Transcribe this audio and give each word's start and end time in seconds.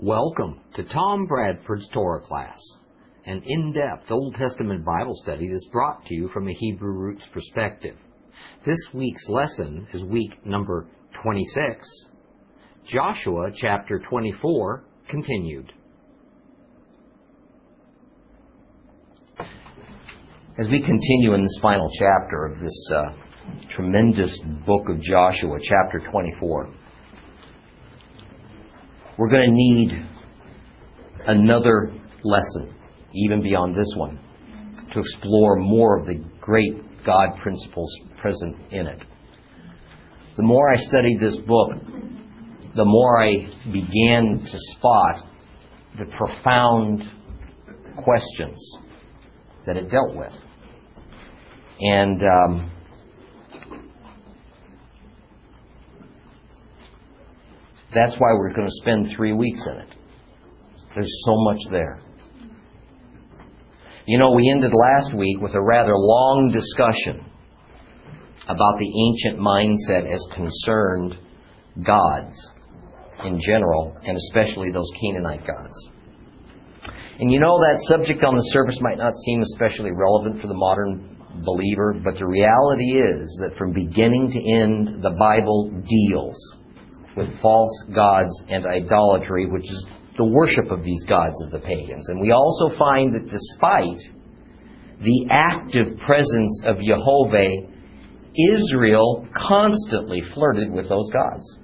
Welcome 0.00 0.60
to 0.76 0.84
Tom 0.84 1.26
Bradford's 1.26 1.88
Torah 1.92 2.20
class, 2.20 2.56
an 3.26 3.42
in-depth 3.44 4.08
Old 4.08 4.36
Testament 4.36 4.84
Bible 4.84 5.16
study 5.24 5.48
that's 5.50 5.68
brought 5.72 6.06
to 6.06 6.14
you 6.14 6.30
from 6.32 6.46
a 6.46 6.52
Hebrew 6.52 6.92
roots 6.92 7.26
perspective. 7.32 7.96
This 8.64 8.78
week's 8.94 9.28
lesson 9.28 9.88
is 9.92 10.04
week 10.04 10.46
number 10.46 10.86
26, 11.24 11.84
Joshua 12.86 13.50
chapter 13.52 14.00
24, 14.08 14.84
continued. 15.10 15.72
As 19.40 20.68
we 20.70 20.80
continue 20.80 21.34
in 21.34 21.42
this 21.42 21.58
final 21.60 21.90
chapter 21.98 22.46
of 22.46 22.60
this 22.60 22.92
uh, 22.94 23.14
tremendous 23.74 24.38
book 24.64 24.88
of 24.88 25.00
Joshua, 25.00 25.58
chapter 25.60 26.08
24, 26.08 26.72
we're 29.18 29.28
going 29.28 29.50
to 29.50 29.54
need 29.54 30.06
another 31.26 31.92
lesson, 32.22 32.72
even 33.12 33.42
beyond 33.42 33.74
this 33.74 33.92
one, 33.96 34.18
to 34.92 35.00
explore 35.00 35.56
more 35.56 35.98
of 35.98 36.06
the 36.06 36.24
great 36.40 37.04
God 37.04 37.30
principles 37.42 37.92
present 38.20 38.56
in 38.70 38.86
it. 38.86 39.02
The 40.36 40.44
more 40.44 40.72
I 40.72 40.76
studied 40.76 41.18
this 41.20 41.36
book, 41.36 41.72
the 42.76 42.84
more 42.84 43.20
I 43.20 43.48
began 43.72 44.38
to 44.38 44.58
spot 44.76 45.26
the 45.98 46.04
profound 46.16 47.02
questions 47.96 48.78
that 49.66 49.76
it 49.76 49.90
dealt 49.90 50.14
with. 50.14 50.32
And 51.80 52.22
um, 52.22 52.70
That's 57.94 58.14
why 58.18 58.32
we're 58.34 58.52
going 58.52 58.66
to 58.66 58.80
spend 58.82 59.08
three 59.16 59.32
weeks 59.32 59.66
in 59.66 59.78
it. 59.78 59.88
There's 60.94 61.22
so 61.24 61.34
much 61.44 61.58
there. 61.70 62.00
You 64.06 64.18
know, 64.18 64.32
we 64.32 64.50
ended 64.50 64.72
last 64.72 65.16
week 65.16 65.40
with 65.40 65.54
a 65.54 65.60
rather 65.60 65.92
long 65.94 66.50
discussion 66.52 67.24
about 68.44 68.78
the 68.78 68.88
ancient 68.88 69.38
mindset 69.38 70.10
as 70.10 70.24
concerned 70.34 71.14
gods 71.84 72.50
in 73.24 73.40
general, 73.40 73.96
and 74.02 74.16
especially 74.16 74.70
those 74.70 74.90
Canaanite 75.00 75.46
gods. 75.46 75.74
And 77.20 77.32
you 77.32 77.40
know, 77.40 77.58
that 77.60 77.76
subject 77.88 78.22
on 78.22 78.36
the 78.36 78.48
surface 78.52 78.78
might 78.80 78.96
not 78.96 79.12
seem 79.26 79.42
especially 79.42 79.90
relevant 79.90 80.40
for 80.40 80.46
the 80.46 80.54
modern 80.54 81.16
believer, 81.44 81.94
but 82.02 82.14
the 82.18 82.26
reality 82.26 82.98
is 82.98 83.38
that 83.42 83.56
from 83.58 83.72
beginning 83.72 84.30
to 84.32 84.38
end, 84.38 85.02
the 85.02 85.10
Bible 85.18 85.70
deals 85.86 86.56
with 87.18 87.40
false 87.42 87.84
gods 87.94 88.30
and 88.48 88.64
idolatry, 88.64 89.46
which 89.46 89.64
is 89.64 89.86
the 90.16 90.24
worship 90.24 90.70
of 90.70 90.84
these 90.84 91.04
gods 91.08 91.34
of 91.44 91.50
the 91.50 91.58
pagans. 91.58 92.08
And 92.08 92.20
we 92.20 92.32
also 92.32 92.76
find 92.78 93.14
that 93.14 93.28
despite 93.28 94.00
the 95.00 95.26
active 95.30 95.98
presence 96.06 96.62
of 96.64 96.76
Jehovah, 96.80 97.68
Israel 98.52 99.28
constantly 99.34 100.22
flirted 100.34 100.72
with 100.72 100.88
those 100.88 101.10
gods. 101.12 101.58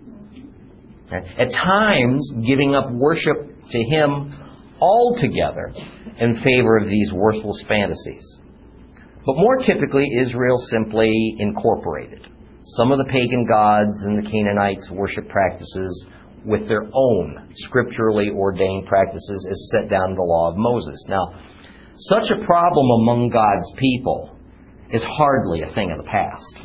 At 1.38 1.50
times, 1.52 2.32
giving 2.46 2.74
up 2.74 2.90
worship 2.90 3.36
to 3.70 3.78
him 3.78 4.34
altogether 4.80 5.72
in 6.18 6.36
favor 6.42 6.78
of 6.78 6.88
these 6.88 7.12
worthless 7.12 7.62
fantasies. 7.68 8.38
But 9.26 9.36
more 9.36 9.56
typically, 9.58 10.06
Israel 10.20 10.58
simply 10.70 11.36
incorporated 11.38 12.26
some 12.64 12.92
of 12.92 12.98
the 12.98 13.04
pagan 13.04 13.46
gods 13.46 14.02
and 14.04 14.18
the 14.18 14.30
Canaanites' 14.30 14.90
worship 14.90 15.28
practices 15.28 16.06
with 16.44 16.66
their 16.68 16.88
own 16.92 17.48
scripturally 17.54 18.30
ordained 18.30 18.86
practices 18.86 19.46
as 19.50 19.70
set 19.72 19.90
down 19.90 20.10
in 20.10 20.16
the 20.16 20.22
law 20.22 20.50
of 20.50 20.56
Moses. 20.56 21.04
Now, 21.08 21.40
such 21.96 22.30
a 22.30 22.44
problem 22.44 23.02
among 23.02 23.30
God's 23.30 23.70
people 23.78 24.36
is 24.90 25.02
hardly 25.04 25.62
a 25.62 25.72
thing 25.74 25.92
of 25.92 25.98
the 25.98 26.04
past. 26.04 26.62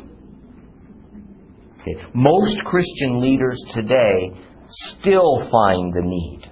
Okay. 1.80 1.96
Most 2.14 2.62
Christian 2.64 3.20
leaders 3.20 3.62
today 3.74 4.32
still 4.68 5.48
find 5.50 5.94
the 5.94 6.02
need 6.02 6.42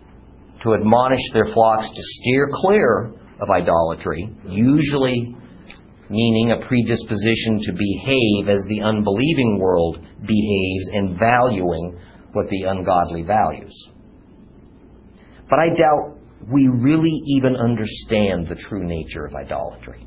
to 0.63 0.75
admonish 0.75 1.21
their 1.33 1.47
flocks 1.53 1.89
to 1.89 2.03
steer 2.03 2.51
clear 2.53 3.13
of 3.41 3.51
idolatry, 3.51 4.29
usually 4.49 5.37
meaning 6.11 6.53
a 6.53 6.67
predisposition 6.67 7.59
to 7.63 7.73
behave 7.73 8.49
as 8.49 8.65
the 8.69 8.83
unbelieving 8.83 9.59
world 9.61 9.99
behaves 10.21 10.89
and 10.93 11.19
valuing 11.19 11.99
what 12.33 12.49
the 12.49 12.63
ungodly 12.63 13.23
values. 13.23 13.75
But 15.49 15.59
I 15.59 15.69
doubt 15.77 16.19
we 16.51 16.69
really 16.69 17.23
even 17.27 17.57
understand 17.57 18.47
the 18.47 18.57
true 18.69 18.85
nature 18.85 19.27
of 19.27 19.35
idolatry. 19.35 20.07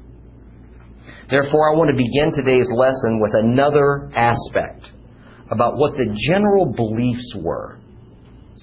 Therefore, 1.30 1.72
I 1.72 1.78
want 1.78 1.90
to 1.90 1.98
begin 1.98 2.32
today's 2.34 2.70
lesson 2.76 3.20
with 3.22 3.34
another 3.34 4.12
aspect 4.16 4.92
about 5.50 5.78
what 5.78 5.94
the 5.94 6.16
general 6.28 6.74
beliefs 6.74 7.36
were 7.38 7.80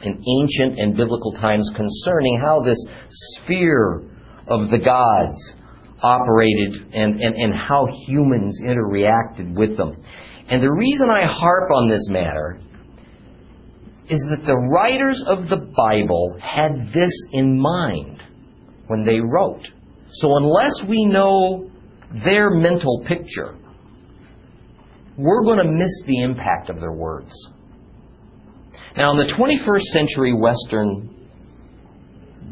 in 0.03 0.13
ancient 0.13 0.79
and 0.79 0.97
biblical 0.97 1.33
times 1.41 1.71
concerning 1.75 2.41
how 2.41 2.63
this 2.63 2.79
sphere 3.11 4.03
of 4.47 4.71
the 4.71 4.79
gods 4.79 5.37
operated 6.03 6.93
and, 6.93 7.21
and, 7.21 7.35
and 7.35 7.55
how 7.55 7.87
humans 8.07 8.61
interacted 8.65 9.55
with 9.55 9.77
them. 9.77 9.93
And 10.49 10.63
the 10.63 10.73
reason 10.73 11.09
I 11.11 11.27
harp 11.27 11.71
on 11.71 11.89
this 11.89 12.09
matter 12.11 12.59
is 14.09 14.25
that 14.31 14.47
the 14.47 14.57
writers 14.73 15.23
of 15.27 15.49
the 15.49 15.71
Bible 15.77 16.39
had 16.41 16.87
this 16.95 17.13
in 17.33 17.61
mind 17.61 18.23
when 18.87 19.05
they 19.05 19.21
wrote. 19.21 19.67
So 20.11 20.37
unless 20.37 20.73
we 20.89 21.05
know 21.05 21.71
their 22.25 22.51
mental 22.51 23.05
picture, 23.07 23.55
we're 25.19 25.43
going 25.43 25.59
to 25.59 25.71
miss 25.71 26.03
the 26.07 26.23
impact 26.23 26.71
of 26.71 26.81
their 26.81 26.93
words. 26.93 27.33
Now, 28.97 29.13
in 29.13 29.19
the 29.19 29.33
21st 29.35 29.83
century 29.93 30.35
Western 30.35 31.15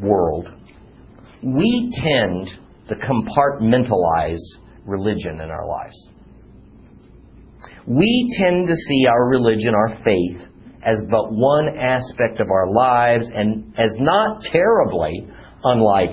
world, 0.01 0.49
we 1.41 1.91
tend 2.03 2.49
to 2.89 2.95
compartmentalize 2.95 4.39
religion 4.85 5.41
in 5.41 5.49
our 5.49 5.67
lives. 5.67 6.09
We 7.85 8.35
tend 8.37 8.67
to 8.67 8.75
see 8.75 9.07
our 9.07 9.29
religion, 9.29 9.73
our 9.73 9.97
faith, 10.03 10.47
as 10.83 11.01
but 11.09 11.31
one 11.31 11.67
aspect 11.77 12.39
of 12.39 12.49
our 12.49 12.67
lives 12.71 13.27
and 13.33 13.73
as 13.77 13.91
not 13.99 14.41
terribly 14.43 15.27
unlike 15.63 16.09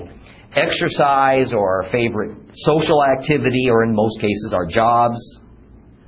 exercise 0.55 1.53
or 1.53 1.83
our 1.83 1.91
favorite 1.91 2.37
social 2.53 3.03
activity 3.03 3.67
or 3.69 3.83
in 3.83 3.93
most 3.93 4.19
cases 4.19 4.53
our 4.55 4.65
jobs. 4.65 5.19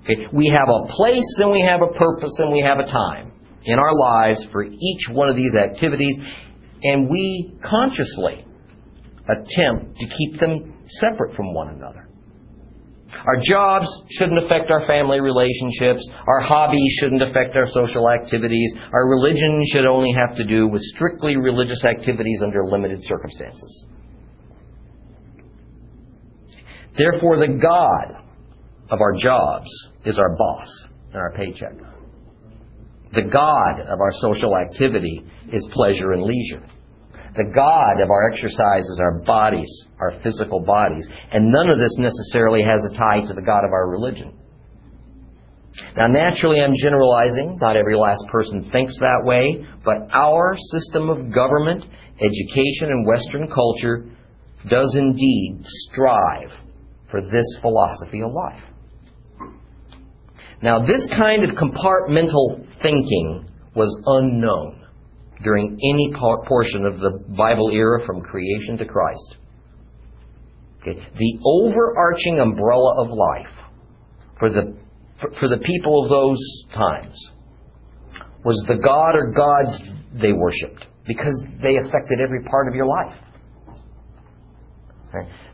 Okay? 0.04 0.26
We 0.34 0.48
have 0.48 0.70
a 0.70 0.88
place 0.88 1.40
and 1.40 1.52
we 1.52 1.62
have 1.62 1.82
a 1.82 1.94
purpose 1.98 2.36
and 2.40 2.52
we 2.52 2.62
have 2.62 2.80
a 2.80 2.90
time 2.90 3.32
in 3.64 3.78
our 3.78 3.94
lives 3.94 4.46
for 4.52 4.64
each 4.64 5.10
one 5.12 5.30
of 5.30 5.36
these 5.36 5.56
activities 5.56 6.18
and 6.84 7.10
we 7.10 7.58
consciously 7.64 8.46
attempt 9.28 9.98
to 9.98 10.08
keep 10.18 10.40
them 10.40 10.78
separate 11.00 11.36
from 11.36 11.54
one 11.54 11.70
another. 11.70 12.08
Our 13.26 13.40
jobs 13.42 13.88
shouldn't 14.12 14.44
affect 14.44 14.70
our 14.70 14.86
family 14.86 15.22
relationships. 15.22 16.08
Our 16.28 16.42
hobbies 16.42 16.94
shouldn't 17.00 17.22
affect 17.22 17.56
our 17.56 17.68
social 17.68 18.10
activities. 18.10 18.74
Our 18.92 19.08
religion 19.08 19.64
should 19.72 19.86
only 19.86 20.14
have 20.14 20.36
to 20.38 20.44
do 20.44 20.68
with 20.68 20.82
strictly 20.96 21.38
religious 21.38 21.84
activities 21.86 22.42
under 22.44 22.66
limited 22.66 23.00
circumstances. 23.04 23.86
Therefore, 26.98 27.38
the 27.38 27.60
God 27.62 28.24
of 28.90 29.00
our 29.02 29.14
jobs 29.14 29.70
is 30.06 30.20
our 30.20 30.36
boss 30.36 30.68
and 31.14 31.16
our 31.16 31.34
paycheck. 31.38 31.74
The 33.14 33.30
God 33.32 33.80
of 33.82 34.02
our 34.02 34.12
social 34.20 34.58
activity 34.58 35.24
is 35.54 35.70
pleasure 35.72 36.12
and 36.12 36.24
leisure. 36.24 36.66
The 37.38 37.44
God 37.44 38.02
of 38.02 38.10
our 38.10 38.34
exercise 38.34 38.84
is 38.90 39.00
our 39.00 39.20
bodies, 39.20 39.70
our 40.00 40.20
physical 40.24 40.60
bodies. 40.60 41.08
And 41.32 41.52
none 41.52 41.70
of 41.70 41.78
this 41.78 41.96
necessarily 42.00 42.64
has 42.64 42.84
a 42.92 42.98
tie 42.98 43.22
to 43.28 43.34
the 43.34 43.44
God 43.44 43.64
of 43.64 43.72
our 43.72 43.88
religion. 43.88 44.34
Now, 45.96 46.08
naturally, 46.08 46.60
I'm 46.60 46.74
generalizing. 46.82 47.60
Not 47.62 47.78
every 47.78 47.96
last 47.96 48.26
person 48.32 48.68
thinks 48.72 48.98
that 49.00 49.22
way. 49.24 49.64
But 49.86 50.08
our 50.12 50.56
system 50.72 51.12
of 51.12 51.32
government, 51.32 51.86
education, 52.20 52.90
and 52.90 53.06
Western 53.06 53.48
culture 53.54 54.10
does 54.68 54.96
indeed 54.98 55.60
strive 55.64 56.50
for 57.12 57.22
this 57.22 57.46
philosophy 57.62 58.24
of 58.24 58.32
life. 58.32 58.64
Now, 60.64 60.84
this 60.88 61.08
kind 61.16 61.44
of 61.44 61.52
compartmental 61.52 62.66
thinking 62.82 63.48
was 63.76 64.02
unknown 64.08 64.77
during 65.44 65.74
any 65.74 66.14
portion 66.48 66.86
of 66.86 67.00
the 67.00 67.24
Bible 67.36 67.70
era 67.72 68.06
from 68.06 68.22
creation 68.22 68.78
to 68.78 68.86
Christ. 68.86 69.36
Okay. 70.82 71.00
The 71.18 71.40
overarching 71.44 72.40
umbrella 72.40 73.04
of 73.04 73.10
life 73.10 73.54
for 74.40 74.50
the, 74.50 74.76
for 75.40 75.48
the 75.48 75.58
people 75.66 76.04
of 76.04 76.10
those 76.10 76.66
times 76.74 77.32
was 78.44 78.64
the 78.68 78.76
God 78.76 79.16
or 79.16 79.32
gods 79.32 79.80
they 80.22 80.32
worshipped. 80.32 80.86
because 81.08 81.42
they 81.64 81.78
affected 81.78 82.20
every 82.20 82.44
part 82.44 82.68
of 82.68 82.76
your 82.76 82.86
life. 82.86 83.16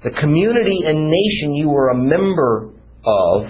The 0.03 0.09
community 0.19 0.81
and 0.85 1.09
nation 1.09 1.53
you 1.53 1.69
were 1.69 1.89
a 1.89 1.95
member 1.95 2.73
of 3.05 3.43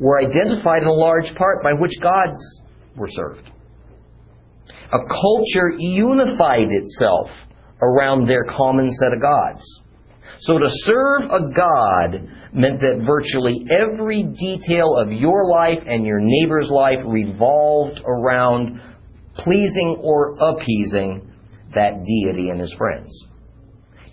were 0.00 0.20
identified 0.20 0.82
in 0.82 0.88
a 0.88 0.92
large 0.92 1.32
part 1.36 1.62
by 1.62 1.72
which 1.78 1.92
gods 2.02 2.36
were 2.96 3.08
served. 3.10 3.48
A 4.92 4.98
culture 4.98 5.70
unified 5.78 6.68
itself 6.70 7.28
around 7.82 8.26
their 8.26 8.44
common 8.44 8.90
set 8.92 9.12
of 9.12 9.20
gods. 9.20 9.64
So 10.40 10.58
to 10.58 10.68
serve 10.68 11.30
a 11.30 11.54
God 11.54 12.28
meant 12.52 12.80
that 12.80 13.04
virtually 13.06 13.66
every 13.70 14.22
detail 14.22 14.96
of 14.96 15.12
your 15.12 15.48
life 15.48 15.82
and 15.86 16.04
your 16.04 16.20
neighbor's 16.20 16.68
life 16.70 16.98
revolved 17.06 18.00
around 18.04 18.80
pleasing 19.36 20.00
or 20.02 20.36
appeasing 20.38 21.32
that 21.74 22.02
deity 22.04 22.50
and 22.50 22.60
his 22.60 22.74
friends. 22.78 23.26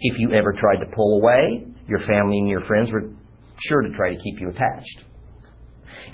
If 0.02 0.20
you 0.20 0.34
ever 0.34 0.54
tried 0.54 0.84
to 0.84 0.92
pull 0.94 1.22
away, 1.22 1.66
your 1.88 2.00
family 2.00 2.40
and 2.40 2.50
your 2.50 2.62
friends 2.62 2.92
were 2.92 3.10
sure 3.60 3.82
to 3.82 3.90
try 3.96 4.14
to 4.14 4.22
keep 4.22 4.40
you 4.40 4.50
attached. 4.50 5.04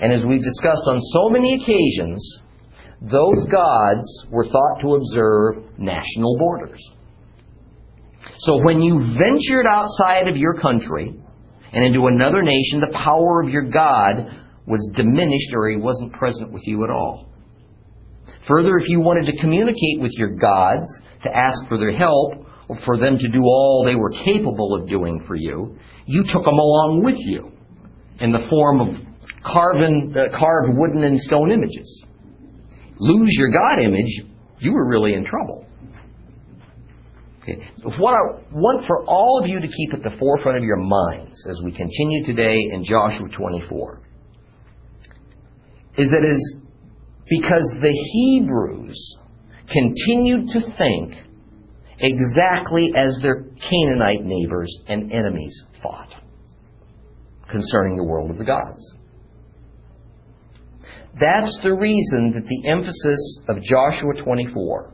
And 0.00 0.12
as 0.12 0.24
we've 0.24 0.42
discussed 0.42 0.84
on 0.86 1.00
so 1.00 1.28
many 1.28 1.54
occasions, 1.54 2.40
those 3.00 3.46
gods 3.50 4.26
were 4.30 4.44
thought 4.44 4.80
to 4.82 4.94
observe 4.94 5.78
national 5.78 6.36
borders. 6.38 6.80
So 8.38 8.62
when 8.62 8.80
you 8.80 8.98
ventured 9.18 9.66
outside 9.66 10.28
of 10.28 10.36
your 10.36 10.60
country 10.60 11.14
and 11.72 11.84
into 11.84 12.06
another 12.06 12.42
nation, 12.42 12.80
the 12.80 12.92
power 12.92 13.42
of 13.42 13.48
your 13.48 13.70
God 13.70 14.26
was 14.66 14.90
diminished 14.94 15.50
or 15.54 15.70
he 15.70 15.76
wasn't 15.76 16.12
present 16.12 16.52
with 16.52 16.62
you 16.66 16.84
at 16.84 16.90
all. 16.90 17.28
Further, 18.46 18.76
if 18.76 18.88
you 18.88 19.00
wanted 19.00 19.30
to 19.32 19.40
communicate 19.40 20.00
with 20.00 20.12
your 20.16 20.36
gods, 20.36 20.86
to 21.22 21.36
ask 21.36 21.68
for 21.68 21.78
their 21.78 21.92
help, 21.92 22.32
or 22.68 22.76
for 22.84 22.98
them 22.98 23.18
to 23.18 23.28
do 23.28 23.42
all 23.42 23.82
they 23.84 23.94
were 23.94 24.10
capable 24.24 24.74
of 24.74 24.88
doing 24.88 25.22
for 25.26 25.34
you, 25.34 25.76
you 26.06 26.22
took 26.24 26.44
them 26.44 26.58
along 26.58 27.02
with 27.04 27.16
you 27.18 27.52
in 28.20 28.32
the 28.32 28.46
form 28.48 28.80
of 28.80 28.88
carven, 29.44 30.14
uh, 30.16 30.36
carved 30.38 30.78
wooden 30.78 31.02
and 31.02 31.20
stone 31.20 31.50
images. 31.50 32.04
Lose 33.00 33.34
your 33.38 33.50
God 33.50 33.82
image, 33.82 34.22
you 34.60 34.72
were 34.72 34.86
really 34.86 35.14
in 35.14 35.24
trouble. 35.24 35.66
Okay. 37.42 37.66
What 37.98 38.12
I 38.12 38.42
want 38.52 38.86
for 38.86 39.04
all 39.06 39.40
of 39.42 39.48
you 39.48 39.58
to 39.58 39.66
keep 39.66 39.94
at 39.94 40.02
the 40.02 40.14
forefront 40.18 40.58
of 40.58 40.64
your 40.64 40.76
minds 40.76 41.46
as 41.48 41.62
we 41.64 41.72
continue 41.72 42.26
today 42.26 42.58
in 42.70 42.84
Joshua 42.84 43.28
24 43.34 44.02
is 45.96 46.10
that 46.10 46.24
is 46.30 46.56
because 47.28 47.74
the 47.80 47.92
Hebrews 48.12 49.18
continued 49.72 50.48
to 50.48 50.60
think 50.76 51.14
exactly 51.98 52.92
as 52.94 53.18
their 53.22 53.44
Canaanite 53.68 54.24
neighbors 54.24 54.78
and 54.88 55.10
enemies 55.10 55.64
thought 55.82 56.12
concerning 57.50 57.96
the 57.96 58.04
world 58.04 58.30
of 58.30 58.36
the 58.36 58.44
gods. 58.44 58.94
That's 61.18 61.58
the 61.62 61.74
reason 61.74 62.32
that 62.34 62.46
the 62.46 62.68
emphasis 62.68 63.40
of 63.48 63.62
Joshua 63.62 64.22
24 64.22 64.92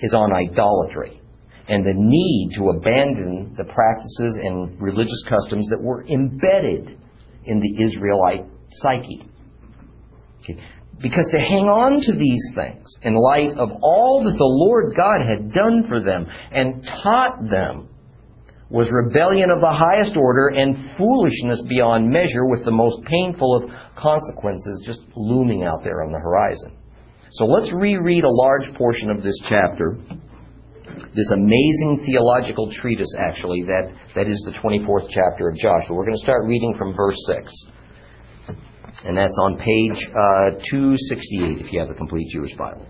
is 0.00 0.14
on 0.14 0.32
idolatry 0.32 1.20
and 1.68 1.84
the 1.84 1.94
need 1.94 2.50
to 2.56 2.70
abandon 2.70 3.54
the 3.56 3.64
practices 3.64 4.38
and 4.42 4.80
religious 4.80 5.22
customs 5.28 5.68
that 5.70 5.80
were 5.80 6.04
embedded 6.06 6.98
in 7.44 7.60
the 7.60 7.84
Israelite 7.84 8.44
psyche. 8.72 9.28
Okay. 10.42 10.58
Because 11.00 11.28
to 11.30 11.38
hang 11.38 11.64
on 11.64 12.00
to 12.02 12.12
these 12.12 12.50
things 12.54 12.86
in 13.02 13.14
light 13.14 13.56
of 13.56 13.70
all 13.82 14.24
that 14.24 14.36
the 14.36 14.44
Lord 14.44 14.94
God 14.96 15.26
had 15.26 15.52
done 15.52 15.84
for 15.88 16.00
them 16.02 16.26
and 16.52 16.84
taught 17.02 17.48
them 17.48 17.88
was 18.70 18.88
rebellion 18.92 19.50
of 19.50 19.60
the 19.60 19.70
highest 19.70 20.16
order 20.16 20.48
and 20.48 20.96
foolishness 20.96 21.60
beyond 21.68 22.08
measure 22.08 22.46
with 22.46 22.64
the 22.64 22.70
most 22.70 23.02
painful 23.02 23.56
of 23.56 23.70
consequences 23.98 24.82
just 24.86 25.00
looming 25.16 25.64
out 25.64 25.82
there 25.82 26.04
on 26.04 26.12
the 26.12 26.18
horizon. 26.18 26.76
So 27.32 27.46
let's 27.46 27.72
reread 27.74 28.24
a 28.24 28.30
large 28.30 28.72
portion 28.74 29.10
of 29.10 29.22
this 29.22 29.38
chapter, 29.48 29.98
this 31.14 31.30
amazing 31.32 32.02
theological 32.06 32.70
treatise, 32.72 33.14
actually, 33.18 33.62
that, 33.64 33.92
that 34.14 34.28
is 34.28 34.40
the 34.46 34.52
24th 34.58 35.08
chapter 35.10 35.48
of 35.48 35.56
Joshua. 35.56 35.96
We're 35.96 36.06
going 36.06 36.18
to 36.18 36.22
start 36.22 36.46
reading 36.46 36.74
from 36.78 36.94
verse 36.94 37.18
6. 37.26 37.66
And 39.04 39.16
that's 39.16 39.36
on 39.42 39.58
page 39.58 40.06
uh, 40.10 40.58
268 40.70 41.66
if 41.66 41.72
you 41.72 41.80
have 41.80 41.88
the 41.88 41.94
complete 41.94 42.28
Jewish 42.32 42.54
Bible. 42.56 42.86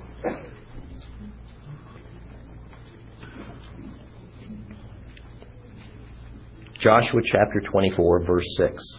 Joshua 6.81 7.21
chapter 7.25 7.61
24, 7.71 8.25
verse 8.25 8.47
6. 8.57 8.99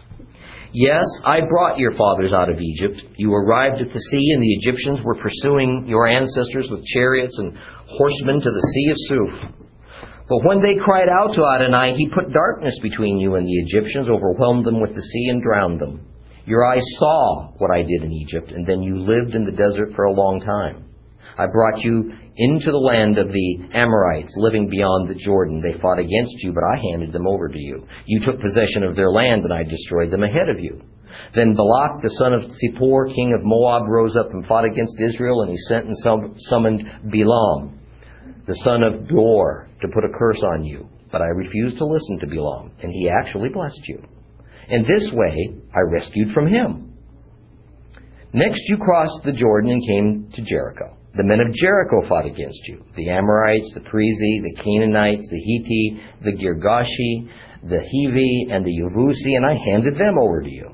Yes, 0.72 1.04
I 1.24 1.40
brought 1.40 1.78
your 1.78 1.90
fathers 1.96 2.32
out 2.32 2.48
of 2.48 2.60
Egypt. 2.60 3.02
You 3.16 3.34
arrived 3.34 3.82
at 3.82 3.92
the 3.92 3.98
sea, 3.98 4.32
and 4.34 4.42
the 4.42 4.54
Egyptians 4.54 5.00
were 5.04 5.16
pursuing 5.16 5.84
your 5.86 6.06
ancestors 6.06 6.68
with 6.70 6.84
chariots 6.84 7.36
and 7.38 7.58
horsemen 7.86 8.40
to 8.40 8.50
the 8.50 8.72
sea 8.72 8.90
of 8.90 8.96
Suf. 8.96 9.52
But 10.28 10.44
when 10.44 10.62
they 10.62 10.76
cried 10.76 11.08
out 11.08 11.34
to 11.34 11.44
Adonai, 11.44 11.94
he 11.96 12.08
put 12.08 12.32
darkness 12.32 12.78
between 12.80 13.18
you 13.18 13.34
and 13.34 13.46
the 13.46 13.58
Egyptians, 13.66 14.08
overwhelmed 14.08 14.64
them 14.64 14.80
with 14.80 14.94
the 14.94 15.02
sea, 15.02 15.28
and 15.28 15.42
drowned 15.42 15.80
them. 15.80 16.06
Your 16.46 16.64
eyes 16.64 16.84
saw 16.98 17.52
what 17.58 17.70
I 17.70 17.82
did 17.82 18.02
in 18.04 18.12
Egypt, 18.12 18.52
and 18.52 18.66
then 18.66 18.82
you 18.82 18.98
lived 18.98 19.34
in 19.34 19.44
the 19.44 19.52
desert 19.52 19.92
for 19.94 20.04
a 20.04 20.12
long 20.12 20.40
time. 20.40 20.91
I 21.36 21.46
brought 21.46 21.82
you 21.82 22.12
into 22.36 22.70
the 22.70 22.78
land 22.78 23.18
of 23.18 23.28
the 23.28 23.58
Amorites, 23.74 24.34
living 24.36 24.68
beyond 24.68 25.08
the 25.08 25.14
Jordan. 25.14 25.60
They 25.60 25.78
fought 25.80 25.98
against 25.98 26.34
you, 26.38 26.52
but 26.52 26.64
I 26.64 26.80
handed 26.90 27.12
them 27.12 27.26
over 27.26 27.48
to 27.48 27.58
you. 27.58 27.86
You 28.06 28.20
took 28.24 28.40
possession 28.40 28.82
of 28.82 28.96
their 28.96 29.10
land, 29.10 29.44
and 29.44 29.52
I 29.52 29.62
destroyed 29.62 30.10
them 30.10 30.22
ahead 30.22 30.48
of 30.48 30.60
you. 30.60 30.82
Then 31.34 31.54
Balak, 31.54 32.02
the 32.02 32.10
son 32.18 32.32
of 32.32 32.42
Zippor, 32.42 33.14
king 33.14 33.34
of 33.34 33.44
Moab, 33.44 33.88
rose 33.88 34.16
up 34.16 34.30
and 34.30 34.44
fought 34.46 34.64
against 34.64 35.00
Israel, 35.00 35.42
and 35.42 35.50
he 35.50 35.56
sent 35.68 35.86
and 35.86 35.96
summoned 36.48 36.84
Balaam, 37.10 37.78
the 38.46 38.56
son 38.64 38.82
of 38.82 39.08
Beor, 39.08 39.68
to 39.80 39.88
put 39.88 40.04
a 40.04 40.18
curse 40.18 40.42
on 40.42 40.64
you. 40.64 40.88
But 41.10 41.22
I 41.22 41.26
refused 41.26 41.78
to 41.78 41.86
listen 41.86 42.18
to 42.20 42.26
Balaam, 42.26 42.72
and 42.82 42.92
he 42.92 43.10
actually 43.10 43.50
blessed 43.50 43.86
you. 43.88 44.02
In 44.68 44.82
this 44.82 45.10
way, 45.12 45.54
I 45.74 45.80
rescued 45.80 46.32
from 46.32 46.48
him. 46.48 46.94
Next, 48.32 48.60
you 48.68 48.78
crossed 48.78 49.24
the 49.24 49.32
Jordan 49.32 49.72
and 49.72 49.86
came 49.86 50.32
to 50.34 50.42
Jericho. 50.42 50.96
The 51.14 51.24
men 51.24 51.40
of 51.40 51.52
Jericho 51.52 52.08
fought 52.08 52.24
against 52.24 52.60
you 52.68 52.84
the 52.96 53.10
Amorites, 53.10 53.72
the 53.74 53.80
Perizi, 53.80 54.40
the 54.42 54.54
Canaanites, 54.62 55.28
the 55.30 55.40
Hitti, 55.40 56.00
the 56.24 56.32
Girgashi, 56.32 57.28
the 57.68 57.84
Hivi, 57.84 58.54
and 58.54 58.64
the 58.64 58.70
Yevusi, 58.70 59.36
and 59.36 59.44
I 59.44 59.54
handed 59.70 59.98
them 59.98 60.16
over 60.18 60.42
to 60.42 60.50
you. 60.50 60.70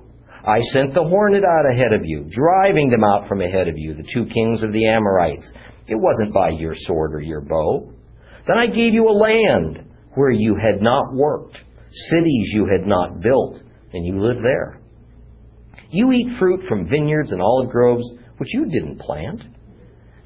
I 0.47 0.61
sent 0.73 0.95
the 0.95 1.03
hornet 1.03 1.43
out 1.45 1.67
ahead 1.71 1.93
of 1.93 2.05
you, 2.05 2.25
driving 2.31 2.89
them 2.89 3.03
out 3.03 3.29
from 3.29 3.41
ahead 3.41 3.67
of 3.67 3.77
you, 3.77 3.95
the 3.95 4.07
two 4.15 4.27
kings 4.33 4.63
of 4.63 4.73
the 4.73 4.87
Amorites. 4.87 5.51
It 5.89 5.97
wasn't 5.97 6.33
by 6.33 6.51
your 6.51 6.75
sword 6.75 7.15
or 7.15 7.21
your 7.21 7.41
bow. 7.41 7.93
Then 8.47 8.59
I 8.59 8.67
gave 8.67 8.95
you 8.95 9.09
a 9.09 9.11
land 9.11 9.85
where 10.15 10.31
you 10.31 10.57
had 10.57 10.81
not 10.81 11.13
worked, 11.13 11.57
cities 12.11 12.51
you 12.55 12.67
had 12.67 12.87
not 12.87 13.21
built, 13.21 13.61
and 13.93 14.07
you 14.07 14.23
lived 14.23 14.45
there. 14.45 14.81
You 15.91 16.13
eat 16.13 16.39
fruit 16.39 16.61
from 16.69 16.89
vineyards 16.89 17.33
and 17.33 17.43
olive 17.43 17.71
groves, 17.71 18.09
which 18.37 18.55
you 18.55 18.67
didn't 18.67 19.01
plant. 19.01 19.43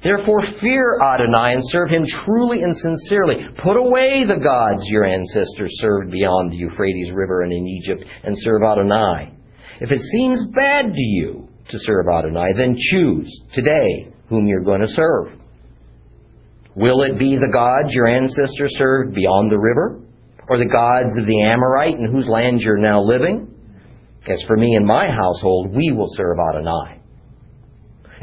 Therefore, 0.03 0.43
fear 0.59 0.99
Adonai 1.01 1.53
and 1.53 1.63
serve 1.67 1.89
him 1.89 2.03
truly 2.25 2.61
and 2.61 2.75
sincerely. 2.75 3.37
Put 3.63 3.77
away 3.77 4.25
the 4.27 4.41
gods 4.43 4.85
your 4.87 5.05
ancestors 5.05 5.71
served 5.79 6.11
beyond 6.11 6.51
the 6.51 6.57
Euphrates 6.57 7.11
River 7.13 7.43
and 7.43 7.53
in 7.53 7.65
Egypt, 7.65 8.03
and 8.23 8.35
serve 8.37 8.63
Adonai. 8.63 9.33
If 9.79 9.91
it 9.91 10.01
seems 10.11 10.45
bad 10.53 10.87
to 10.87 11.01
you 11.01 11.47
to 11.69 11.79
serve 11.79 12.07
Adonai, 12.07 12.51
then 12.57 12.75
choose 12.77 13.41
today 13.53 14.11
whom 14.27 14.45
you're 14.45 14.63
going 14.63 14.81
to 14.81 14.87
serve. 14.87 15.39
Will 16.75 17.03
it 17.03 17.17
be 17.17 17.35
the 17.35 17.51
gods 17.53 17.93
your 17.93 18.07
ancestors 18.07 18.75
served 18.77 19.15
beyond 19.15 19.51
the 19.51 19.59
river? 19.59 20.01
Or 20.49 20.57
the 20.57 20.65
gods 20.65 21.17
of 21.17 21.25
the 21.25 21.41
Amorite 21.43 21.97
in 21.97 22.11
whose 22.11 22.27
land 22.27 22.59
you're 22.59 22.77
now 22.77 23.01
living? 23.01 23.47
As 24.27 24.43
for 24.47 24.57
me 24.57 24.75
and 24.75 24.85
my 24.85 25.07
household, 25.07 25.73
we 25.73 25.93
will 25.95 26.09
serve 26.09 26.37
Adonai. 26.49 27.02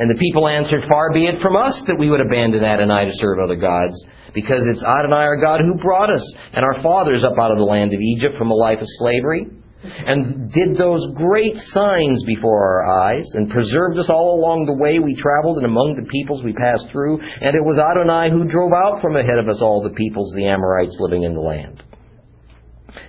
And 0.00 0.08
the 0.08 0.16
people 0.16 0.48
answered, 0.48 0.88
Far 0.88 1.12
be 1.12 1.26
it 1.28 1.42
from 1.42 1.60
us 1.60 1.76
that 1.86 1.98
we 2.00 2.08
would 2.08 2.24
abandon 2.24 2.64
Adonai 2.64 3.04
to 3.04 3.12
serve 3.20 3.36
other 3.36 3.60
gods, 3.60 3.92
because 4.32 4.64
it's 4.72 4.80
Adonai 4.80 5.28
our 5.28 5.36
God 5.36 5.60
who 5.60 5.76
brought 5.76 6.08
us 6.08 6.24
and 6.54 6.64
our 6.64 6.80
fathers 6.82 7.22
up 7.22 7.36
out 7.36 7.52
of 7.52 7.58
the 7.58 7.68
land 7.68 7.92
of 7.92 8.00
Egypt 8.00 8.38
from 8.38 8.50
a 8.50 8.56
life 8.56 8.80
of 8.80 8.88
slavery, 8.96 9.44
and 9.84 10.50
did 10.52 10.78
those 10.78 11.04
great 11.12 11.52
signs 11.76 12.24
before 12.24 12.64
our 12.64 13.12
eyes, 13.12 13.28
and 13.34 13.50
preserved 13.50 13.98
us 13.98 14.08
all 14.08 14.40
along 14.40 14.64
the 14.64 14.80
way 14.80 14.98
we 14.98 15.12
traveled 15.20 15.58
and 15.58 15.66
among 15.66 15.92
the 15.96 16.08
peoples 16.08 16.42
we 16.44 16.56
passed 16.56 16.88
through, 16.90 17.20
and 17.20 17.52
it 17.52 17.60
was 17.60 17.76
Adonai 17.76 18.32
who 18.32 18.48
drove 18.48 18.72
out 18.72 19.02
from 19.02 19.16
ahead 19.16 19.38
of 19.38 19.50
us 19.50 19.60
all 19.60 19.84
the 19.84 19.92
peoples, 19.92 20.32
the 20.34 20.48
Amorites 20.48 20.96
living 20.98 21.24
in 21.24 21.34
the 21.34 21.44
land. 21.44 21.82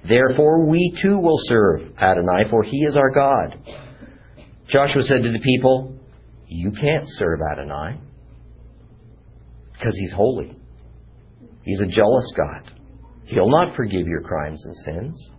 Therefore 0.04 0.68
we 0.68 0.92
too 1.02 1.18
will 1.18 1.40
serve 1.48 1.96
Adonai, 1.96 2.52
for 2.52 2.64
he 2.64 2.84
is 2.84 2.98
our 2.98 3.12
God. 3.12 3.56
Joshua 4.68 5.04
said 5.04 5.24
to 5.24 5.32
the 5.32 5.40
people, 5.40 6.01
You 6.54 6.72
can't 6.72 7.06
serve 7.06 7.40
Adonai 7.54 7.98
because 9.72 9.96
he's 9.98 10.12
holy. 10.12 10.54
He's 11.64 11.80
a 11.80 11.86
jealous 11.86 12.30
God. 12.36 12.70
He'll 13.24 13.50
not 13.50 13.78
forgive 13.78 14.06
your 14.06 14.22
crimes 14.22 14.62
and 14.66 14.76
sins. 14.76 15.30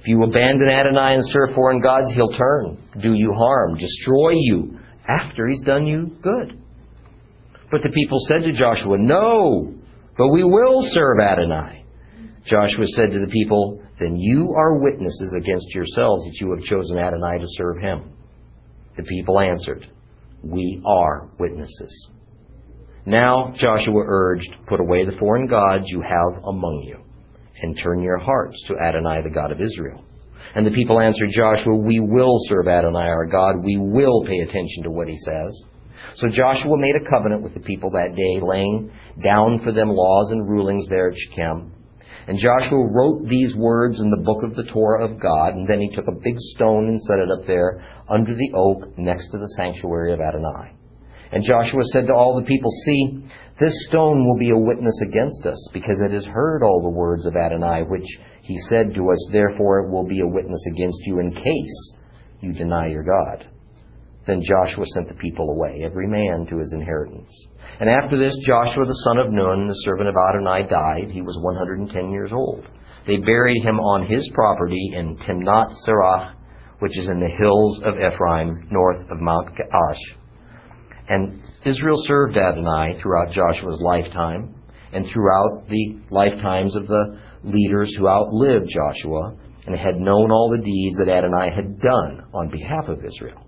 If 0.00 0.06
you 0.06 0.22
abandon 0.22 0.68
Adonai 0.68 1.14
and 1.14 1.24
serve 1.26 1.56
foreign 1.56 1.80
gods, 1.80 2.06
he'll 2.14 2.30
turn, 2.38 2.78
do 3.02 3.14
you 3.14 3.34
harm, 3.36 3.78
destroy 3.78 4.30
you 4.34 4.78
after 5.08 5.48
he's 5.48 5.60
done 5.62 5.88
you 5.88 6.16
good. 6.22 6.62
But 7.72 7.82
the 7.82 7.90
people 7.90 8.18
said 8.28 8.42
to 8.44 8.52
Joshua, 8.52 8.96
No, 8.96 9.74
but 10.16 10.28
we 10.28 10.44
will 10.44 10.82
serve 10.82 11.18
Adonai. 11.18 11.84
Joshua 12.44 12.86
said 12.94 13.10
to 13.10 13.18
the 13.18 13.26
people, 13.26 13.82
Then 13.98 14.16
you 14.16 14.54
are 14.56 14.78
witnesses 14.78 15.36
against 15.36 15.74
yourselves 15.74 16.22
that 16.26 16.36
you 16.40 16.52
have 16.52 16.62
chosen 16.62 16.96
Adonai 16.96 17.38
to 17.40 17.46
serve 17.48 17.78
him. 17.78 18.12
The 18.96 19.02
people 19.02 19.40
answered, 19.40 19.84
We 20.42 20.82
are 20.86 21.30
witnesses. 21.38 22.08
Now 23.06 23.52
Joshua 23.56 24.04
urged, 24.06 24.54
Put 24.68 24.80
away 24.80 25.04
the 25.04 25.16
foreign 25.18 25.46
gods 25.46 25.84
you 25.86 26.02
have 26.02 26.42
among 26.44 26.84
you, 26.86 26.98
and 27.62 27.78
turn 27.82 28.02
your 28.02 28.18
hearts 28.18 28.62
to 28.68 28.76
Adonai, 28.78 29.22
the 29.22 29.34
God 29.34 29.50
of 29.50 29.60
Israel. 29.60 30.04
And 30.54 30.66
the 30.66 30.70
people 30.70 31.00
answered 31.00 31.30
Joshua, 31.30 31.76
We 31.76 32.00
will 32.00 32.38
serve 32.48 32.68
Adonai 32.68 33.08
our 33.08 33.26
God. 33.26 33.64
We 33.64 33.76
will 33.78 34.24
pay 34.26 34.38
attention 34.40 34.84
to 34.84 34.90
what 34.90 35.08
he 35.08 35.16
says. 35.18 35.64
So 36.16 36.28
Joshua 36.28 36.76
made 36.76 36.94
a 36.96 37.10
covenant 37.10 37.42
with 37.42 37.54
the 37.54 37.60
people 37.60 37.90
that 37.90 38.16
day, 38.16 38.40
laying 38.42 38.90
down 39.22 39.60
for 39.62 39.72
them 39.72 39.88
laws 39.90 40.30
and 40.30 40.48
rulings 40.48 40.88
there 40.88 41.08
at 41.08 41.16
Shechem. 41.16 41.72
And 42.28 42.38
Joshua 42.38 42.86
wrote 42.92 43.26
these 43.26 43.56
words 43.56 44.00
in 44.00 44.10
the 44.10 44.22
book 44.22 44.42
of 44.42 44.54
the 44.54 44.70
Torah 44.70 45.08
of 45.08 45.18
God, 45.18 45.54
and 45.54 45.66
then 45.66 45.80
he 45.80 45.96
took 45.96 46.08
a 46.08 46.20
big 46.22 46.34
stone 46.38 46.88
and 46.88 47.00
set 47.00 47.18
it 47.18 47.30
up 47.30 47.46
there 47.46 47.82
under 48.06 48.34
the 48.34 48.52
oak 48.54 48.98
next 48.98 49.30
to 49.30 49.38
the 49.38 49.48
sanctuary 49.56 50.12
of 50.12 50.20
Adonai. 50.20 50.74
And 51.32 51.42
Joshua 51.42 51.80
said 51.84 52.06
to 52.06 52.12
all 52.12 52.38
the 52.38 52.46
people, 52.46 52.70
See, 52.84 53.24
this 53.58 53.72
stone 53.88 54.26
will 54.26 54.38
be 54.38 54.50
a 54.50 54.58
witness 54.58 55.00
against 55.08 55.46
us, 55.46 55.70
because 55.72 56.02
it 56.04 56.12
has 56.12 56.26
heard 56.26 56.62
all 56.62 56.82
the 56.82 56.96
words 56.96 57.24
of 57.24 57.34
Adonai, 57.34 57.84
which 57.88 58.06
he 58.42 58.58
said 58.68 58.92
to 58.94 59.10
us, 59.10 59.28
Therefore 59.32 59.86
it 59.86 59.90
will 59.90 60.06
be 60.06 60.20
a 60.20 60.28
witness 60.28 60.62
against 60.74 61.00
you 61.06 61.20
in 61.20 61.32
case 61.32 61.92
you 62.40 62.52
deny 62.52 62.88
your 62.88 63.04
God. 63.04 63.48
Then 64.28 64.42
Joshua 64.44 64.84
sent 64.92 65.08
the 65.08 65.14
people 65.14 65.56
away, 65.56 65.80
every 65.82 66.06
man 66.06 66.44
to 66.50 66.58
his 66.58 66.74
inheritance. 66.74 67.32
And 67.80 67.88
after 67.88 68.18
this, 68.18 68.36
Joshua 68.44 68.84
the 68.84 69.02
son 69.04 69.16
of 69.16 69.32
Nun, 69.32 69.68
the 69.68 69.82
servant 69.86 70.10
of 70.10 70.14
Adonai, 70.14 70.68
died. 70.68 71.10
He 71.10 71.22
was 71.22 71.38
110 71.40 72.12
years 72.12 72.30
old. 72.30 72.68
They 73.06 73.16
buried 73.16 73.62
him 73.62 73.80
on 73.80 74.06
his 74.06 74.30
property 74.34 74.92
in 74.94 75.16
Timnath 75.16 75.72
Serach, 75.88 76.34
which 76.80 76.98
is 76.98 77.06
in 77.06 77.20
the 77.20 77.36
hills 77.40 77.80
of 77.86 77.94
Ephraim, 77.94 78.68
north 78.70 79.00
of 79.10 79.18
Mount 79.18 79.48
Gaash. 79.56 80.18
And 81.08 81.40
Israel 81.64 81.96
served 82.04 82.36
Adonai 82.36 83.00
throughout 83.00 83.32
Joshua's 83.32 83.80
lifetime 83.80 84.54
and 84.92 85.06
throughout 85.06 85.64
the 85.70 86.00
lifetimes 86.10 86.76
of 86.76 86.86
the 86.86 87.18
leaders 87.44 87.94
who 87.96 88.06
outlived 88.06 88.68
Joshua 88.68 89.38
and 89.66 89.74
had 89.74 89.98
known 89.98 90.30
all 90.30 90.50
the 90.50 90.62
deeds 90.62 90.98
that 90.98 91.08
Adonai 91.08 91.48
had 91.56 91.80
done 91.80 92.26
on 92.34 92.50
behalf 92.50 92.88
of 92.88 93.02
Israel. 93.02 93.47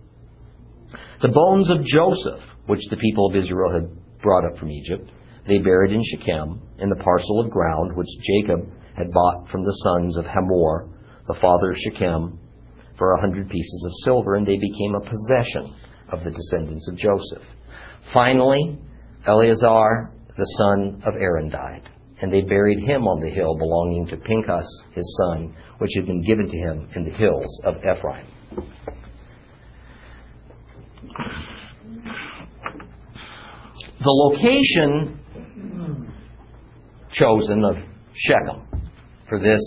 The 1.23 1.29
bones 1.29 1.69
of 1.69 1.85
Joseph, 1.85 2.41
which 2.65 2.81
the 2.89 2.97
people 2.97 3.29
of 3.29 3.37
Israel 3.37 3.71
had 3.71 3.91
brought 4.23 4.47
up 4.47 4.59
from 4.59 4.71
Egypt, 4.71 5.11
they 5.47 5.59
buried 5.59 5.93
in 5.93 6.03
Shechem 6.03 6.63
in 6.79 6.89
the 6.89 7.05
parcel 7.05 7.41
of 7.41 7.51
ground 7.51 7.95
which 7.95 8.09
Jacob 8.23 8.67
had 8.97 9.13
bought 9.13 9.51
from 9.51 9.63
the 9.63 9.77
sons 9.85 10.17
of 10.17 10.25
Hamor, 10.25 10.89
the 11.29 11.37
father 11.39 11.73
of 11.73 11.77
Shechem, 11.77 12.39
for 12.97 13.13
a 13.13 13.21
hundred 13.21 13.51
pieces 13.51 13.85
of 13.87 13.93
silver, 14.05 14.37
and 14.37 14.47
they 14.47 14.57
became 14.57 14.95
a 14.95 15.01
possession 15.01 15.75
of 16.11 16.25
the 16.25 16.31
descendants 16.31 16.89
of 16.89 16.97
Joseph. 16.97 17.47
Finally, 18.15 18.79
Eleazar, 19.27 20.13
the 20.39 20.47
son 20.57 21.03
of 21.05 21.13
Aaron, 21.21 21.51
died, 21.51 21.83
and 22.23 22.33
they 22.33 22.41
buried 22.41 22.81
him 22.83 23.07
on 23.07 23.21
the 23.21 23.29
hill 23.29 23.59
belonging 23.59 24.07
to 24.07 24.17
Pinchas, 24.17 24.85
his 24.95 25.19
son, 25.21 25.55
which 25.77 25.91
had 25.97 26.07
been 26.07 26.23
given 26.23 26.47
to 26.49 26.57
him 26.57 26.89
in 26.97 27.05
the 27.05 27.11
hills 27.11 27.61
of 27.67 27.75
Ephraim. 27.85 28.27
The 34.03 34.11
location 34.11 35.19
chosen 37.13 37.65
of 37.65 37.77
Shechem 38.15 38.63
for 39.29 39.39
this 39.41 39.61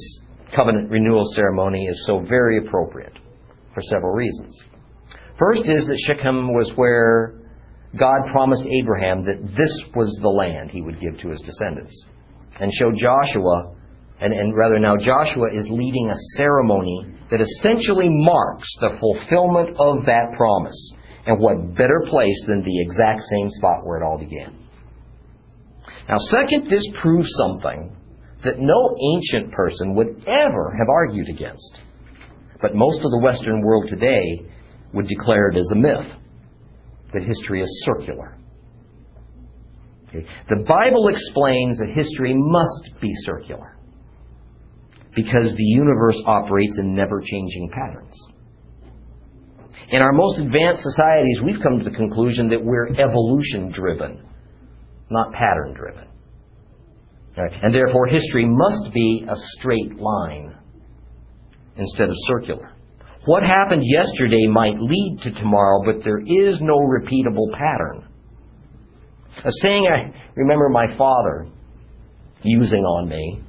covenant 0.55 0.89
renewal 0.89 1.25
ceremony 1.35 1.85
is 1.87 2.05
so 2.07 2.19
very 2.27 2.65
appropriate 2.65 3.13
for 3.73 3.81
several 3.81 4.13
reasons. 4.13 4.63
First 5.37 5.63
is 5.65 5.87
that 5.87 5.99
Shechem 6.07 6.53
was 6.53 6.71
where 6.75 7.41
God 7.99 8.31
promised 8.31 8.65
Abraham 8.65 9.25
that 9.25 9.41
this 9.55 9.81
was 9.95 10.17
the 10.21 10.29
land 10.29 10.71
he 10.71 10.81
would 10.81 10.99
give 10.99 11.17
to 11.19 11.29
his 11.29 11.41
descendants. 11.41 12.05
And 12.59 12.71
showed 12.71 12.95
Joshua, 12.95 13.75
and, 14.19 14.33
and 14.33 14.55
rather 14.55 14.79
now 14.79 14.95
Joshua 14.97 15.53
is 15.53 15.67
leading 15.69 16.09
a 16.09 16.37
ceremony 16.37 17.15
that 17.29 17.41
essentially 17.41 18.09
marks 18.09 18.67
the 18.79 18.97
fulfillment 18.99 19.75
of 19.79 20.05
that 20.05 20.33
promise. 20.37 20.93
And 21.25 21.39
what 21.39 21.75
better 21.75 22.03
place 22.09 22.43
than 22.47 22.63
the 22.63 22.81
exact 22.81 23.21
same 23.31 23.49
spot 23.51 23.85
where 23.85 23.99
it 23.99 24.03
all 24.03 24.17
began? 24.17 24.59
Now, 26.07 26.17
second, 26.17 26.69
this 26.69 26.85
proves 27.01 27.29
something 27.37 27.95
that 28.43 28.59
no 28.59 28.95
ancient 29.15 29.53
person 29.53 29.95
would 29.95 30.25
ever 30.27 30.75
have 30.77 30.89
argued 30.89 31.29
against. 31.29 31.79
But 32.61 32.75
most 32.75 32.97
of 32.97 33.11
the 33.11 33.21
Western 33.23 33.61
world 33.61 33.87
today 33.89 34.45
would 34.93 35.07
declare 35.07 35.49
it 35.49 35.57
as 35.57 35.69
a 35.71 35.75
myth 35.75 36.11
that 37.13 37.23
history 37.23 37.61
is 37.61 37.85
circular. 37.85 38.37
Okay? 40.09 40.25
The 40.49 40.63
Bible 40.67 41.07
explains 41.07 41.79
that 41.79 41.89
history 41.89 42.33
must 42.35 43.01
be 43.01 43.11
circular 43.25 43.77
because 45.15 45.53
the 45.55 45.63
universe 45.63 46.21
operates 46.25 46.77
in 46.79 46.93
never 46.93 47.21
changing 47.21 47.69
patterns. 47.73 48.27
In 49.89 50.01
our 50.01 50.13
most 50.13 50.39
advanced 50.39 50.81
societies, 50.81 51.39
we've 51.43 51.61
come 51.61 51.79
to 51.79 51.83
the 51.83 51.95
conclusion 51.95 52.49
that 52.49 52.63
we're 52.63 52.87
evolution 52.87 53.71
driven, 53.73 54.25
not 55.09 55.33
pattern 55.33 55.73
driven. 55.75 56.07
Right? 57.37 57.51
And 57.61 57.73
therefore, 57.73 58.07
history 58.07 58.45
must 58.47 58.93
be 58.93 59.25
a 59.27 59.35
straight 59.57 59.95
line 59.95 60.55
instead 61.75 62.09
of 62.09 62.15
circular. 62.27 62.71
What 63.25 63.43
happened 63.43 63.83
yesterday 63.85 64.47
might 64.47 64.79
lead 64.79 65.19
to 65.23 65.31
tomorrow, 65.31 65.81
but 65.85 66.03
there 66.03 66.19
is 66.19 66.59
no 66.61 66.77
repeatable 66.79 67.51
pattern. 67.53 68.07
A 69.43 69.51
saying 69.61 69.87
I 69.87 70.13
remember 70.35 70.69
my 70.69 70.97
father 70.97 71.47
using 72.43 72.83
on 72.83 73.09
me 73.09 73.41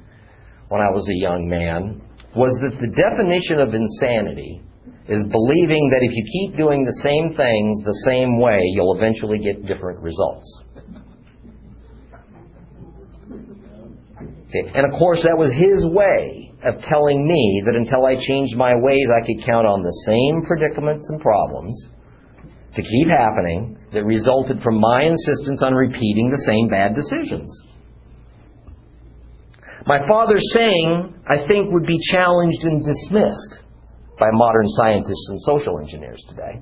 when 0.69 0.81
I 0.81 0.89
was 0.89 1.07
a 1.09 1.21
young 1.21 1.47
man 1.47 2.01
was 2.35 2.51
that 2.61 2.79
the 2.79 2.87
definition 2.87 3.59
of 3.59 3.73
insanity 3.73 4.61
is 5.07 5.21
believing 5.29 5.89
that 5.93 6.01
if 6.01 6.11
you 6.11 6.23
keep 6.25 6.57
doing 6.57 6.83
the 6.83 6.99
same 7.05 7.37
things 7.37 7.83
the 7.85 8.01
same 8.09 8.39
way, 8.39 8.59
you'll 8.73 8.97
eventually 8.97 9.37
get 9.37 9.65
different 9.67 9.99
results. 9.99 10.63
And 14.53 14.85
of 14.85 14.97
course, 14.97 15.21
that 15.23 15.37
was 15.37 15.51
his 15.51 15.85
way 15.85 16.53
of 16.63 16.81
telling 16.89 17.27
me 17.27 17.61
that 17.65 17.75
until 17.75 18.05
I 18.05 18.15
changed 18.15 18.55
my 18.57 18.73
ways, 18.73 19.05
I 19.11 19.21
could 19.21 19.45
count 19.45 19.67
on 19.67 19.83
the 19.83 19.93
same 20.07 20.41
predicaments 20.47 21.05
and 21.09 21.21
problems 21.21 21.75
to 22.73 22.81
keep 22.81 23.07
happening 23.07 23.77
that 23.93 24.05
resulted 24.05 24.61
from 24.61 24.79
my 24.79 25.03
insistence 25.03 25.61
on 25.61 25.73
repeating 25.75 26.31
the 26.31 26.41
same 26.47 26.67
bad 26.67 26.95
decisions. 26.95 27.51
My 29.85 29.99
father's 30.07 30.49
saying, 30.53 31.13
I 31.27 31.45
think, 31.47 31.71
would 31.71 31.85
be 31.85 31.99
challenged 32.11 32.63
and 32.63 32.83
dismissed 32.83 33.64
by 34.19 34.27
modern 34.31 34.67
scientists 34.67 35.27
and 35.29 35.41
social 35.41 35.79
engineers 35.79 36.23
today. 36.29 36.61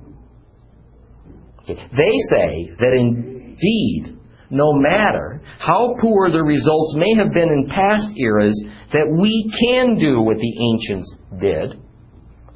They 1.66 2.12
say 2.30 2.70
that 2.78 2.92
indeed 2.92 4.18
no 4.50 4.72
matter 4.72 5.40
how 5.58 5.96
poor 6.00 6.30
the 6.30 6.42
results 6.42 6.94
may 6.96 7.14
have 7.14 7.32
been 7.32 7.50
in 7.50 7.66
past 7.68 8.06
eras, 8.16 8.64
that 8.92 9.06
we 9.10 9.50
can 9.66 9.98
do 9.98 10.20
what 10.20 10.36
the 10.36 10.72
ancients 10.72 11.14
did, 11.40 11.80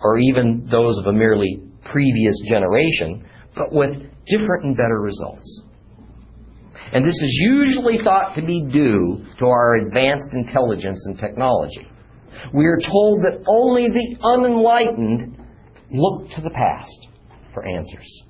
or 0.00 0.18
even 0.18 0.66
those 0.70 0.96
of 0.98 1.06
a 1.06 1.12
merely 1.12 1.60
previous 1.90 2.34
generation, 2.48 3.24
but 3.56 3.72
with 3.72 3.90
different 4.26 4.64
and 4.64 4.76
better 4.76 5.00
results. 5.00 5.62
And 6.92 7.04
this 7.04 7.16
is 7.16 7.40
usually 7.42 7.98
thought 8.02 8.34
to 8.36 8.42
be 8.42 8.62
due 8.70 9.26
to 9.38 9.46
our 9.46 9.76
advanced 9.76 10.32
intelligence 10.32 11.04
and 11.06 11.18
technology. 11.18 11.86
We 12.52 12.66
are 12.66 12.78
told 12.78 13.24
that 13.24 13.42
only 13.46 13.88
the 13.88 14.16
unenlightened 14.22 15.36
look 15.90 16.28
to 16.30 16.40
the 16.40 16.50
past 16.50 17.08
for 17.54 17.66
answers 17.66 18.24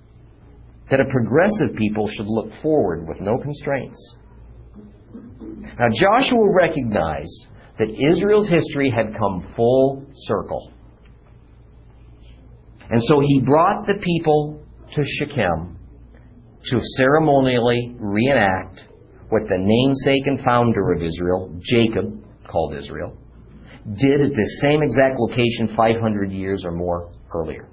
that 0.90 1.00
a 1.00 1.04
progressive 1.10 1.76
people 1.76 2.08
should 2.08 2.26
look 2.26 2.50
forward 2.62 3.06
with 3.06 3.20
no 3.20 3.38
constraints. 3.38 4.16
Now, 5.78 5.88
Joshua 5.92 6.52
recognized 6.52 7.46
that 7.78 7.88
Israel's 7.90 8.48
history 8.48 8.90
had 8.90 9.14
come 9.18 9.52
full 9.54 10.06
circle. 10.14 10.72
And 12.90 13.02
so 13.04 13.20
he 13.20 13.40
brought 13.40 13.86
the 13.86 13.94
people 14.02 14.64
to 14.94 15.02
Shechem 15.04 15.78
to 16.70 16.80
ceremonially 16.96 17.96
reenact 17.98 18.84
what 19.28 19.48
the 19.48 19.58
namesake 19.58 20.26
and 20.26 20.40
founder 20.44 20.92
of 20.92 21.02
Israel, 21.02 21.54
Jacob, 21.62 22.24
called 22.50 22.74
Israel, 22.76 23.16
did 23.96 24.20
at 24.20 24.32
the 24.32 24.58
same 24.60 24.82
exact 24.82 25.18
location 25.18 25.74
500 25.76 26.30
years 26.30 26.64
or 26.64 26.72
more 26.72 27.10
earlier. 27.34 27.68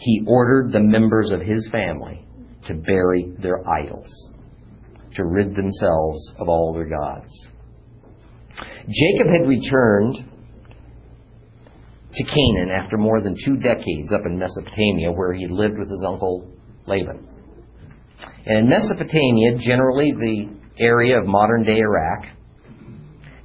He 0.00 0.22
ordered 0.26 0.72
the 0.72 0.80
members 0.80 1.32
of 1.32 1.40
his 1.40 1.68
family 1.70 2.26
to 2.66 2.74
bury 2.74 3.32
their 3.38 3.66
idols, 3.68 4.08
to 5.14 5.24
rid 5.24 5.54
themselves 5.54 6.32
of 6.38 6.48
all 6.48 6.72
their 6.72 6.88
gods. 6.88 7.48
Jacob 8.88 9.32
had 9.32 9.46
returned 9.46 10.16
to 12.12 12.24
Canaan 12.24 12.70
after 12.70 12.96
more 12.96 13.20
than 13.20 13.36
two 13.44 13.56
decades 13.56 14.12
up 14.12 14.22
in 14.24 14.38
Mesopotamia, 14.38 15.12
where 15.12 15.34
he 15.34 15.46
lived 15.46 15.78
with 15.78 15.90
his 15.90 16.04
uncle 16.06 16.50
Laban. 16.86 17.28
And 18.46 18.58
in 18.58 18.68
Mesopotamia, 18.68 19.58
generally 19.58 20.12
the 20.12 20.48
area 20.78 21.18
of 21.18 21.26
modern 21.26 21.62
day 21.62 21.78
Iraq, 21.78 22.24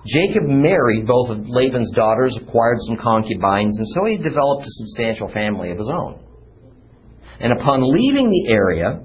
Jacob 0.05 0.43
married 0.43 1.05
both 1.05 1.29
of 1.29 1.48
Laban's 1.48 1.91
daughters, 1.96 2.38
acquired 2.41 2.77
some 2.79 2.98
concubines, 2.98 3.77
and 3.77 3.88
so 3.89 4.05
he 4.05 4.17
developed 4.17 4.65
a 4.65 4.70
substantial 4.70 5.27
family 5.31 5.72
of 5.72 5.77
his 5.77 5.89
own. 5.89 6.20
And 7.39 7.53
upon 7.60 7.93
leaving 7.93 8.29
the 8.29 8.51
area, 8.51 9.01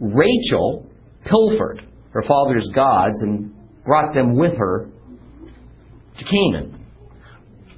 Rachel 0.00 0.86
pilfered 1.24 1.82
her 2.10 2.22
father's 2.26 2.68
gods 2.74 3.20
and 3.22 3.54
brought 3.84 4.14
them 4.14 4.36
with 4.36 4.56
her 4.56 4.88
to 6.18 6.24
Canaan. 6.24 6.80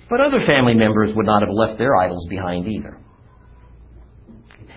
But 0.08 0.20
other 0.20 0.44
family 0.46 0.74
members 0.74 1.12
would 1.14 1.26
not 1.26 1.42
have 1.42 1.50
left 1.50 1.78
their 1.78 1.96
idols 1.96 2.26
behind 2.28 2.68
either. 2.68 2.98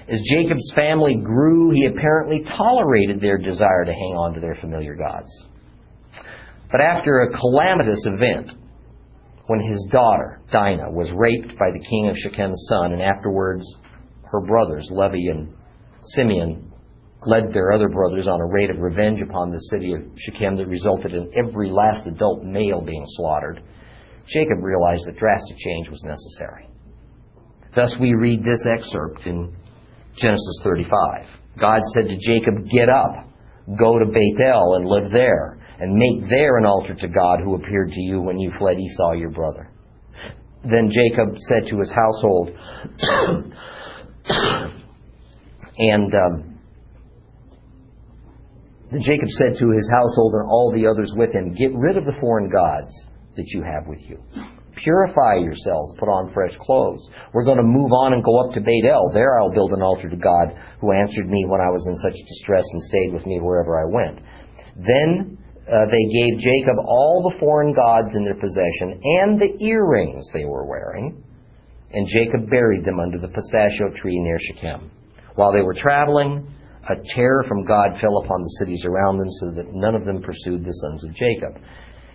As 0.10 0.20
Jacob's 0.26 0.72
family 0.76 1.16
grew, 1.16 1.72
he 1.72 1.86
apparently 1.86 2.44
tolerated 2.58 3.22
their 3.22 3.38
desire 3.38 3.86
to 3.86 3.94
hang 3.94 4.16
on 4.18 4.34
to 4.34 4.40
their 4.40 4.56
familiar 4.56 4.96
gods. 4.96 5.30
But 6.72 6.82
after 6.82 7.22
a 7.22 7.32
calamitous 7.32 8.06
event, 8.06 8.52
when 9.48 9.60
his 9.62 9.88
daughter, 9.92 10.42
Dinah, 10.52 10.92
was 10.92 11.12
raped 11.16 11.58
by 11.58 11.72
the 11.72 11.80
king 11.80 12.10
of 12.10 12.16
Shechem's 12.16 12.68
son, 12.70 12.94
and 12.94 13.02
afterwards 13.02 13.66
her 14.32 14.42
brothers, 14.42 14.88
Levi 14.92 15.32
and 15.32 15.54
Simeon, 16.04 16.72
led 17.26 17.52
their 17.52 17.72
other 17.74 17.90
brothers 17.90 18.28
on 18.28 18.40
a 18.40 18.46
raid 18.46 18.70
of 18.70 18.78
revenge 18.78 19.20
upon 19.22 19.50
the 19.50 19.60
city 19.72 19.94
of 19.94 20.02
Shechem 20.16 20.56
that 20.58 20.68
resulted 20.68 21.14
in 21.14 21.32
every 21.36 21.70
last 21.70 22.08
adult 22.08 22.44
male 22.44 22.82
being 22.82 23.04
slaughtered, 23.08 23.62
Jacob 24.28 24.62
realized 24.62 25.08
that 25.08 25.18
drastic 25.18 25.58
change 25.58 25.90
was 25.90 26.04
necessary. 26.04 26.70
Thus, 27.76 27.96
we 28.00 28.14
read 28.14 28.44
this 28.44 28.64
excerpt 28.66 29.26
in 29.26 29.56
Genesis 30.16 30.62
35. 30.64 31.26
God 31.60 31.82
said 31.94 32.08
to 32.08 32.18
Jacob, 32.18 32.70
Get 32.72 32.90
up, 32.90 33.28
go 33.78 34.00
to 34.00 34.06
Bethel 34.06 34.76
and 34.76 34.86
live 34.86 35.12
there, 35.12 35.59
and 35.80 35.94
make 35.96 36.30
there 36.30 36.58
an 36.58 36.66
altar 36.66 36.94
to 36.94 37.08
God 37.08 37.40
who 37.44 37.56
appeared 37.56 37.92
to 37.92 38.00
you 38.00 38.22
when 38.22 38.38
you 38.40 38.52
fled 38.60 38.78
Esau 38.80 39.14
your 39.14 39.32
brother. 39.32 39.72
Then 40.64 40.92
Jacob 40.92 41.38
said 41.48 41.68
to 41.68 41.80
his 41.80 41.90
household, 41.90 42.50
and 45.78 46.14
um, 46.14 46.60
Jacob 48.92 49.30
said 49.30 49.56
to 49.60 49.70
his 49.72 49.90
household 49.94 50.34
and 50.34 50.50
all 50.50 50.72
the 50.74 50.88
others 50.88 51.14
with 51.16 51.32
him, 51.32 51.54
Get 51.54 51.74
rid 51.74 51.96
of 51.96 52.06
the 52.06 52.18
foreign 52.20 52.50
gods 52.50 52.92
that 53.38 53.48
you 53.48 53.64
have 53.64 53.88
with 53.88 54.02
you. 54.02 54.20
Purify 54.84 55.36
yourselves, 55.36 55.94
put 56.00 56.08
on 56.08 56.34
fresh 56.34 56.56
clothes. 56.62 57.10
We're 57.34 57.46
going 57.46 57.58
to 57.58 57.64
move 57.64 57.92
on 57.92 58.14
and 58.14 58.24
go 58.24 58.40
up 58.44 58.54
to 58.54 58.62
Beit 58.62 58.86
El. 58.86 59.12
There 59.14 59.40
I'll 59.40 59.52
build 59.52 59.72
an 59.72 59.82
altar 59.82 60.10
to 60.10 60.16
God 60.16 60.56
who 60.82 60.92
answered 60.92 61.30
me 61.30 61.46
when 61.48 61.62
I 61.62 61.70
was 61.70 61.86
in 61.88 61.96
such 61.98 62.16
distress 62.28 62.66
and 62.74 62.84
stayed 62.84 63.14
with 63.14 63.26
me 63.26 63.40
wherever 63.40 63.80
I 63.80 63.86
went. 63.86 64.20
Then 64.76 65.38
uh, 65.70 65.86
they 65.86 66.06
gave 66.10 66.40
Jacob 66.40 66.78
all 66.84 67.30
the 67.30 67.40
foreign 67.40 67.74
gods 67.74 68.16
in 68.16 68.24
their 68.24 68.36
possession 68.36 69.00
and 69.04 69.40
the 69.40 69.64
earrings 69.64 70.28
they 70.34 70.46
were 70.46 70.66
wearing, 70.66 71.24
and 71.92 72.08
Jacob 72.08 72.50
buried 72.50 72.84
them 72.84 73.00
under 73.00 73.20
the 73.20 73.28
pistachio 73.28 73.92
tree 73.96 74.20
near 74.20 74.38
Shechem. 74.40 74.92
While 75.36 75.54
they 75.54 75.62
were 75.62 75.76
traveling, 75.76 76.52
a 76.90 76.96
terror 77.14 77.46
from 77.48 77.66
God 77.66 78.00
fell 78.02 78.18
upon 78.24 78.42
the 78.42 78.56
cities 78.60 78.84
around 78.86 79.20
them 79.20 79.30
so 79.30 79.52
that 79.52 79.74
none 79.74 79.94
of 79.94 80.06
them 80.06 80.24
pursued 80.24 80.66
the 80.66 80.74
sons 80.74 81.04
of 81.04 81.14
Jacob. 81.14 81.62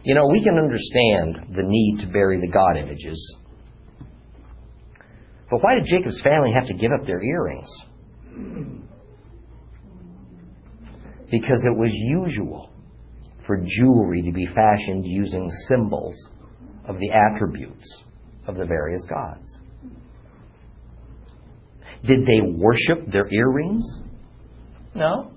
You 0.03 0.15
know, 0.17 0.27
we 0.27 0.43
can 0.43 0.59
understand 0.59 1.55
the 1.55 1.63
need 1.63 2.01
to 2.01 2.13
bury 2.13 2.41
the 2.41 2.51
God 2.51 2.77
images. 2.77 3.37
But 5.49 5.63
why 5.63 5.77
did 5.77 5.85
Jacob's 5.87 6.21
family 6.23 6.53
have 6.53 6.67
to 6.67 6.75
give 6.75 6.91
up 6.91 7.07
their 7.07 7.23
earrings? 7.23 7.69
Because 11.31 11.65
it 11.65 11.77
was 11.77 11.93
usual 11.93 12.74
for 13.47 13.57
jewelry 13.57 14.23
to 14.23 14.33
be 14.33 14.47
fashioned 14.47 15.05
using 15.07 15.49
symbols 15.69 16.15
of 16.89 16.99
the 16.99 17.11
attributes 17.11 18.03
of 18.47 18.57
the 18.57 18.65
various 18.65 19.05
gods. 19.09 19.59
Did 22.07 22.21
they 22.27 22.41
worship 22.57 23.11
their 23.11 23.33
earrings? 23.33 23.85
No. 24.95 25.31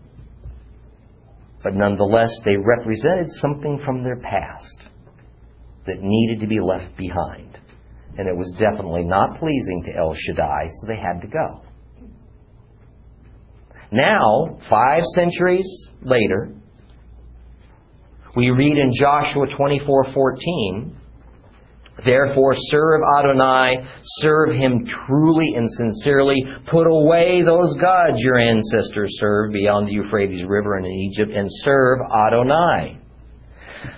But 1.64 1.76
nonetheless, 1.76 2.30
they 2.46 2.56
represented 2.56 3.28
something 3.42 3.82
from 3.86 4.04
their 4.04 4.18
past 4.18 4.90
that 5.86 6.02
needed 6.02 6.42
to 6.42 6.48
be 6.48 6.60
left 6.60 6.96
behind. 6.98 7.58
And 8.18 8.28
it 8.28 8.36
was 8.36 8.52
definitely 8.60 9.04
not 9.04 9.40
pleasing 9.40 9.84
to 9.86 9.96
El 9.96 10.14
Shaddai, 10.14 10.68
so 10.68 10.88
they 10.88 10.98
had 10.98 11.22
to 11.22 11.28
go. 11.28 11.62
Now, 13.92 14.60
five 14.70 15.04
centuries 15.16 15.68
later, 16.02 16.57
we 18.36 18.50
read 18.52 18.78
in 18.78 18.92
Joshua 18.94 19.48
24:14 19.48 20.94
Therefore, 22.06 22.54
serve 22.56 23.02
Adonai, 23.18 23.84
serve 24.20 24.54
him 24.54 24.86
truly 24.86 25.56
and 25.56 25.68
sincerely. 25.72 26.38
Put 26.68 26.86
away 26.86 27.42
those 27.42 27.76
gods 27.78 28.18
your 28.20 28.38
ancestors 28.38 29.18
served 29.20 29.54
beyond 29.54 29.88
the 29.88 29.94
Euphrates 29.94 30.46
River 30.48 30.78
and 30.78 30.86
in 30.86 30.92
Egypt, 30.92 31.32
and 31.34 31.48
serve 31.64 32.00
Adonai. 32.16 33.00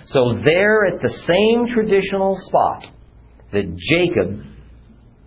So, 0.06 0.40
there 0.44 0.86
at 0.86 1.02
the 1.02 1.10
same 1.10 1.66
traditional 1.74 2.36
spot 2.46 2.86
that 3.52 3.76
Jacob 3.76 4.44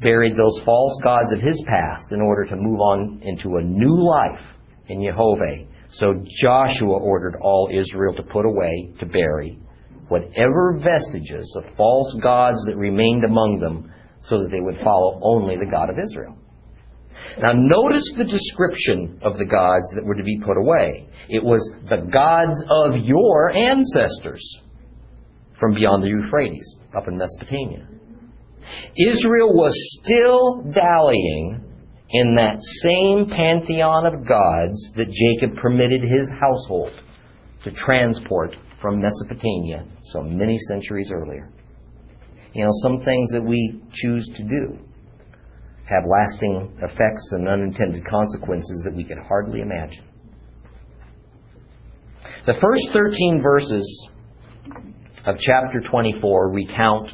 buried 0.02 0.34
those 0.34 0.60
false 0.66 1.00
gods 1.04 1.32
of 1.32 1.40
his 1.42 1.64
past 1.68 2.12
in 2.12 2.22
order 2.22 2.46
to 2.46 2.56
move 2.56 2.80
on 2.80 3.22
into 3.24 3.58
a 3.58 3.62
new 3.62 4.04
life 4.04 4.44
in 4.88 5.04
Jehovah, 5.04 5.66
so 5.94 6.24
Joshua 6.42 6.98
ordered 6.98 7.38
all 7.42 7.70
Israel 7.72 8.14
to 8.16 8.24
put 8.24 8.46
away, 8.46 8.94
to 9.00 9.06
bury, 9.06 9.60
whatever 10.08 10.80
vestiges 10.84 11.56
of 11.58 11.76
false 11.76 12.18
gods 12.22 12.58
that 12.68 12.76
remained 12.76 13.24
among 13.24 13.60
them, 13.60 13.92
so 14.22 14.42
that 14.42 14.50
they 14.52 14.60
would 14.60 14.78
follow 14.84 15.20
only 15.22 15.56
the 15.56 15.70
God 15.72 15.90
of 15.90 16.00
Israel. 16.00 16.38
Now, 17.40 17.54
notice 17.54 18.12
the 18.18 18.24
description 18.24 19.20
of 19.22 19.38
the 19.38 19.46
gods 19.46 19.86
that 19.96 20.04
were 20.04 20.16
to 20.16 20.24
be 20.24 20.40
put 20.46 20.58
away. 20.58 21.08
It 21.30 21.44
was 21.44 21.62
the 21.90 22.10
gods 22.12 22.64
of 22.70 23.04
your 23.04 23.52
ancestors 23.52 24.44
from 25.60 25.74
beyond 25.76 26.04
the 26.04 26.08
Euphrates, 26.08 26.76
up 26.98 27.08
in 27.08 27.18
Mesopotamia. 27.18 27.88
Israel 28.98 29.54
was 29.54 29.74
still 30.02 30.64
dallying 30.74 31.73
in 32.14 32.36
that 32.36 32.58
same 32.84 33.28
pantheon 33.28 34.06
of 34.06 34.28
gods 34.28 34.92
that 34.96 35.08
Jacob 35.10 35.58
permitted 35.58 36.02
his 36.02 36.30
household 36.40 36.92
to 37.64 37.72
transport 37.72 38.56
from 38.80 39.02
Mesopotamia 39.02 39.86
so 40.06 40.22
many 40.22 40.58
centuries 40.68 41.12
earlier. 41.14 41.50
You 42.54 42.66
know, 42.66 42.72
some 42.84 43.04
things 43.04 43.32
that 43.32 43.44
we 43.44 43.82
choose 43.94 44.30
to 44.38 44.44
do 44.44 44.78
have 45.86 46.04
lasting 46.06 46.78
effects 46.84 47.30
and 47.32 47.48
unintended 47.48 48.06
consequences 48.06 48.84
that 48.86 48.96
we 48.96 49.04
can 49.04 49.18
hardly 49.18 49.62
imagine. 49.62 50.06
The 52.46 52.54
first 52.62 52.90
13 52.94 53.42
verses 53.42 54.08
of 55.26 55.36
chapter 55.40 55.82
24 55.90 56.52
recount 56.52 57.10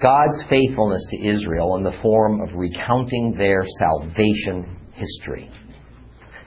God's 0.00 0.44
faithfulness 0.48 1.04
to 1.10 1.28
Israel 1.28 1.76
in 1.76 1.82
the 1.82 1.98
form 2.02 2.40
of 2.40 2.54
recounting 2.54 3.34
their 3.36 3.62
salvation 3.78 4.78
history. 4.92 5.50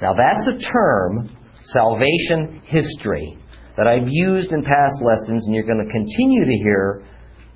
Now, 0.01 0.13
that's 0.13 0.47
a 0.47 0.71
term, 0.71 1.29
salvation 1.63 2.61
history, 2.65 3.37
that 3.75 3.87
I've 3.87 4.07
used 4.07 4.51
in 4.51 4.63
past 4.63 5.01
lessons, 5.01 5.45
and 5.45 5.55
you're 5.55 5.65
going 5.65 5.85
to 5.85 5.91
continue 5.91 6.45
to 6.45 6.63
hear 6.63 7.03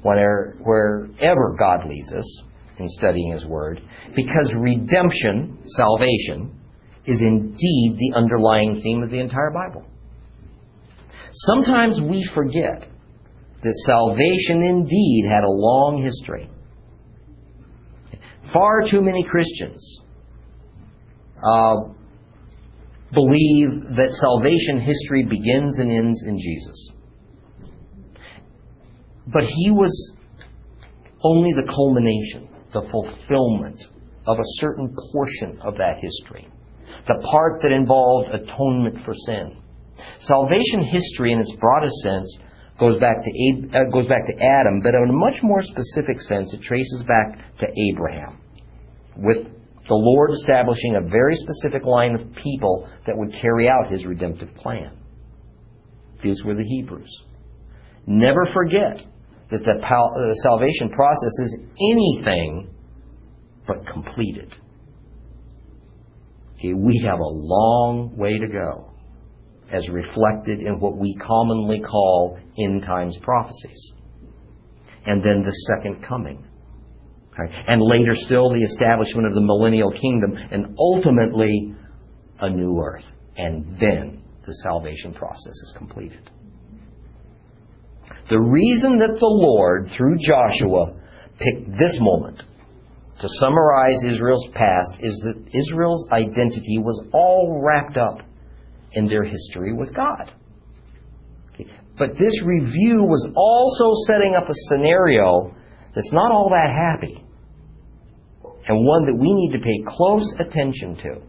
whenever, 0.02 0.58
wherever 0.62 1.56
God 1.58 1.86
leads 1.86 2.12
us 2.14 2.44
in 2.80 2.88
studying 2.90 3.32
His 3.32 3.46
Word, 3.46 3.82
because 4.16 4.54
redemption, 4.58 5.58
salvation, 5.68 6.60
is 7.06 7.22
indeed 7.22 7.98
the 7.98 8.14
underlying 8.16 8.82
theme 8.82 9.04
of 9.04 9.10
the 9.10 9.20
entire 9.20 9.52
Bible. 9.52 9.86
Sometimes 11.34 12.02
we 12.02 12.30
forget 12.34 12.88
that 13.64 13.74
salvation 13.86 14.62
indeed 14.62 15.26
had 15.30 15.44
a 15.44 15.50
long 15.50 16.04
history. 16.04 16.50
Far 18.54 18.84
too 18.90 19.02
many 19.02 19.24
Christians 19.24 20.02
uh, 21.44 21.76
believe 23.14 23.96
that 23.96 24.10
salvation 24.12 24.82
history 24.82 25.26
begins 25.26 25.80
and 25.80 25.92
ends 25.92 26.24
in 26.26 26.38
Jesus. 26.38 26.92
But 29.28 29.44
he 29.44 29.72
was 29.72 30.14
only 31.24 31.52
the 31.54 31.68
culmination, 31.68 32.48
the 32.74 32.88
fulfillment 32.90 33.84
of 34.26 34.38
a 34.40 34.50
certain 34.60 34.94
portion 35.12 35.60
of 35.62 35.76
that 35.78 35.98
history. 36.02 36.48
The 37.08 37.26
part 37.32 37.62
that 37.62 37.72
involved 37.72 38.30
atonement 38.30 39.04
for 39.06 39.14
sin. 39.26 39.58
Salvation 40.22 40.84
history, 40.84 41.32
in 41.32 41.40
its 41.40 41.54
broadest 41.60 41.96
sense, 42.04 42.38
goes 42.80 43.00
back 43.00 43.18
to 43.24 43.78
uh, 43.78 43.92
goes 43.92 44.08
back 44.08 44.26
to 44.28 44.44
Adam, 44.44 44.82
but 44.82 44.94
in 44.94 45.10
a 45.10 45.14
much 45.14 45.42
more 45.44 45.62
specific 45.62 46.22
sense, 46.22 46.54
it 46.54 46.62
traces 46.62 47.04
back 47.08 47.58
to 47.60 47.68
Abraham, 47.92 48.40
with 49.18 49.46
the 49.88 49.96
Lord 49.96 50.32
establishing 50.32 50.96
a 50.96 51.02
very 51.02 51.36
specific 51.36 51.86
line 51.86 52.16
of 52.16 52.22
people 52.36 52.90
that 53.06 53.18
would 53.18 53.34
carry 53.42 53.68
out 53.68 53.92
His 53.92 54.06
redemptive 54.06 54.54
plan. 54.56 54.98
These 56.22 56.44
were 56.44 56.56
the 56.56 56.64
Hebrews. 56.64 57.24
Never 58.06 58.46
forget 58.54 59.02
that 59.50 59.60
the, 59.64 59.74
the 59.74 60.40
salvation 60.44 60.90
process 60.90 61.40
is 61.44 61.60
anything 61.80 62.74
but 63.68 63.86
completed. 63.86 64.54
Okay, 66.58 66.74
we 66.74 67.04
have 67.08 67.20
a 67.20 67.24
long 67.24 68.18
way 68.18 68.40
to 68.40 68.48
go 68.48 68.92
as 69.72 69.88
reflected 69.90 70.60
in 70.60 70.80
what 70.80 70.98
we 70.98 71.16
commonly 71.16 71.82
call 71.82 72.40
end 72.58 72.84
times 72.84 73.18
prophecies. 73.22 73.94
And 75.06 75.24
then 75.24 75.44
the 75.44 75.54
second 75.76 76.04
coming. 76.04 76.46
Right? 77.38 77.52
And 77.68 77.82
later 77.82 78.14
still 78.14 78.52
the 78.52 78.64
establishment 78.64 79.28
of 79.28 79.34
the 79.34 79.42
millennial 79.42 79.92
kingdom 79.92 80.36
and 80.52 80.76
ultimately 80.78 81.76
a 82.40 82.50
new 82.50 82.80
earth. 82.80 83.06
And 83.38 83.78
then 83.80 84.24
the 84.46 84.54
salvation 84.64 85.14
process 85.14 85.46
is 85.46 85.74
completed. 85.78 86.30
The 88.30 88.40
reason 88.40 89.00
that 89.00 89.18
the 89.20 89.28
Lord, 89.28 89.90
through 89.96 90.18
Joshua, 90.18 90.94
picked 91.40 91.78
this 91.78 91.98
moment 92.00 92.42
to 93.22 93.28
summarize 93.40 94.04
Israel's 94.06 94.48
past 94.54 95.02
is 95.02 95.14
that 95.26 95.44
Israel's 95.54 96.08
identity 96.12 96.80
was 96.80 97.08
all 97.14 97.62
wrapped 97.64 97.98
up 97.98 98.20
in 98.94 99.08
their 99.08 99.24
history 99.24 99.74
with 99.74 99.94
God. 99.96 100.32
But 101.98 102.18
this 102.18 102.44
review 102.46 103.02
was 103.04 103.28
also 103.36 104.14
setting 104.14 104.36
up 104.36 104.48
a 104.48 104.54
scenario 104.70 105.54
that's 105.96 106.12
not 106.14 106.32
all 106.32 106.50
that 106.50 106.70
happy, 106.70 107.24
and 108.68 108.86
one 108.86 109.06
that 109.06 109.18
we 109.18 109.34
need 109.34 109.52
to 109.54 109.64
pay 109.64 109.84
close 109.88 110.36
attention 110.40 110.96
to. 110.98 111.22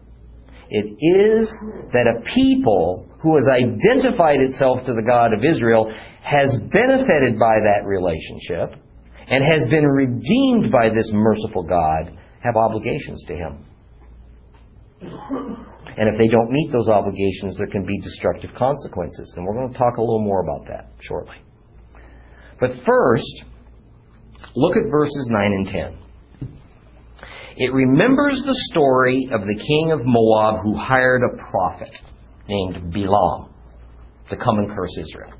It 0.69 0.85
is 1.01 1.49
that 1.93 2.05
a 2.05 2.21
people 2.35 3.09
who 3.21 3.35
has 3.35 3.47
identified 3.47 4.39
itself 4.41 4.85
to 4.85 4.93
the 4.93 5.01
God 5.01 5.33
of 5.33 5.43
Israel 5.43 5.91
has 6.23 6.55
benefited 6.71 7.39
by 7.39 7.59
that 7.61 7.85
relationship 7.85 8.77
and 9.27 9.43
has 9.43 9.67
been 9.69 9.85
redeemed 9.85 10.71
by 10.71 10.89
this 10.89 11.09
merciful 11.11 11.63
God 11.63 12.15
have 12.43 12.55
obligations 12.55 13.23
to 13.27 13.33
Him. 13.33 13.65
And 15.01 16.13
if 16.13 16.17
they 16.17 16.27
don't 16.27 16.51
meet 16.51 16.71
those 16.71 16.89
obligations, 16.89 17.57
there 17.57 17.67
can 17.67 17.85
be 17.85 17.99
destructive 17.99 18.51
consequences. 18.57 19.33
And 19.35 19.45
we're 19.45 19.55
going 19.55 19.71
to 19.71 19.77
talk 19.77 19.97
a 19.97 20.01
little 20.01 20.23
more 20.23 20.41
about 20.41 20.67
that 20.67 20.91
shortly. 21.01 21.35
But 22.59 22.71
first, 22.85 23.43
look 24.55 24.75
at 24.77 24.89
verses 24.89 25.27
9 25.29 25.45
and 25.45 25.67
10. 25.67 25.97
It 27.57 27.73
remembers 27.73 28.41
the 28.45 28.55
story 28.71 29.29
of 29.33 29.41
the 29.41 29.55
king 29.55 29.91
of 29.91 29.99
Moab 30.03 30.61
who 30.63 30.77
hired 30.77 31.21
a 31.23 31.51
prophet 31.51 31.93
named 32.47 32.93
Balaam 32.93 33.53
to 34.29 34.37
come 34.37 34.59
and 34.59 34.69
curse 34.69 34.97
Israel. 34.97 35.33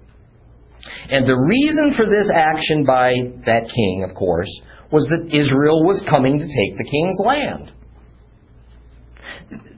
And 1.09 1.25
the 1.25 1.37
reason 1.37 1.93
for 1.95 2.05
this 2.05 2.29
action 2.33 2.85
by 2.85 3.13
that 3.45 3.69
king, 3.73 4.05
of 4.09 4.15
course, 4.15 4.49
was 4.91 5.07
that 5.09 5.27
Israel 5.33 5.83
was 5.85 6.03
coming 6.09 6.39
to 6.39 6.45
take 6.45 6.77
the 6.77 6.89
king's 6.89 7.19
land. 7.23 7.71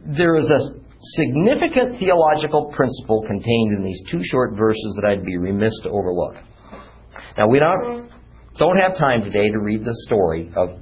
There 0.05 0.35
is 0.35 0.49
a 0.49 0.81
significant 1.15 1.99
theological 1.99 2.71
principle 2.75 3.23
contained 3.25 3.73
in 3.77 3.83
these 3.83 4.01
two 4.09 4.19
short 4.23 4.53
verses 4.55 4.99
that 5.01 5.09
I'd 5.09 5.25
be 5.25 5.37
remiss 5.37 5.73
to 5.83 5.89
overlook. 5.89 6.35
Now, 7.37 7.47
we 7.47 7.59
don't, 7.59 8.09
don't 8.57 8.77
have 8.77 8.97
time 8.97 9.23
today 9.23 9.49
to 9.49 9.59
read 9.59 9.83
the 9.83 9.95
story 10.07 10.51
of 10.55 10.79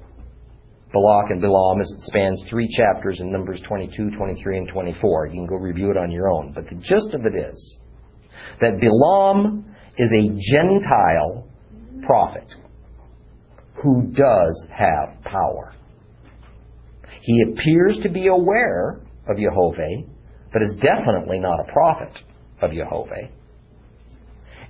Balak 0.92 1.30
and 1.30 1.42
Balaam 1.42 1.82
as 1.82 1.92
it 1.92 2.02
spans 2.02 2.44
three 2.50 2.68
chapters 2.76 3.20
in 3.20 3.32
Numbers 3.32 3.62
22, 3.68 4.12
23, 4.18 4.58
and 4.58 4.68
24. 4.70 5.28
You 5.28 5.34
can 5.34 5.46
go 5.46 5.56
review 5.56 5.92
it 5.92 5.98
on 5.98 6.12
your 6.12 6.30
own. 6.30 6.52
But 6.54 6.68
the 6.68 6.76
gist 6.76 7.14
of 7.14 7.26
it 7.26 7.36
is 7.36 7.78
that 8.60 8.80
Balaam 8.80 9.66
is 9.98 10.12
a 10.12 10.30
Gentile 10.52 11.48
prophet 12.06 12.52
who 13.84 14.12
does 14.12 14.68
have 14.72 15.24
power. 15.24 15.74
He 17.22 17.42
appears 17.44 18.00
to 18.04 18.10
be 18.10 18.28
aware 18.28 19.02
of 19.28 19.38
Jehovah, 19.38 20.04
but 20.52 20.62
is 20.62 20.76
definitely 20.82 21.40
not 21.40 21.60
a 21.60 21.72
prophet 21.72 22.18
of 22.62 22.72
Jehovah. 22.72 23.30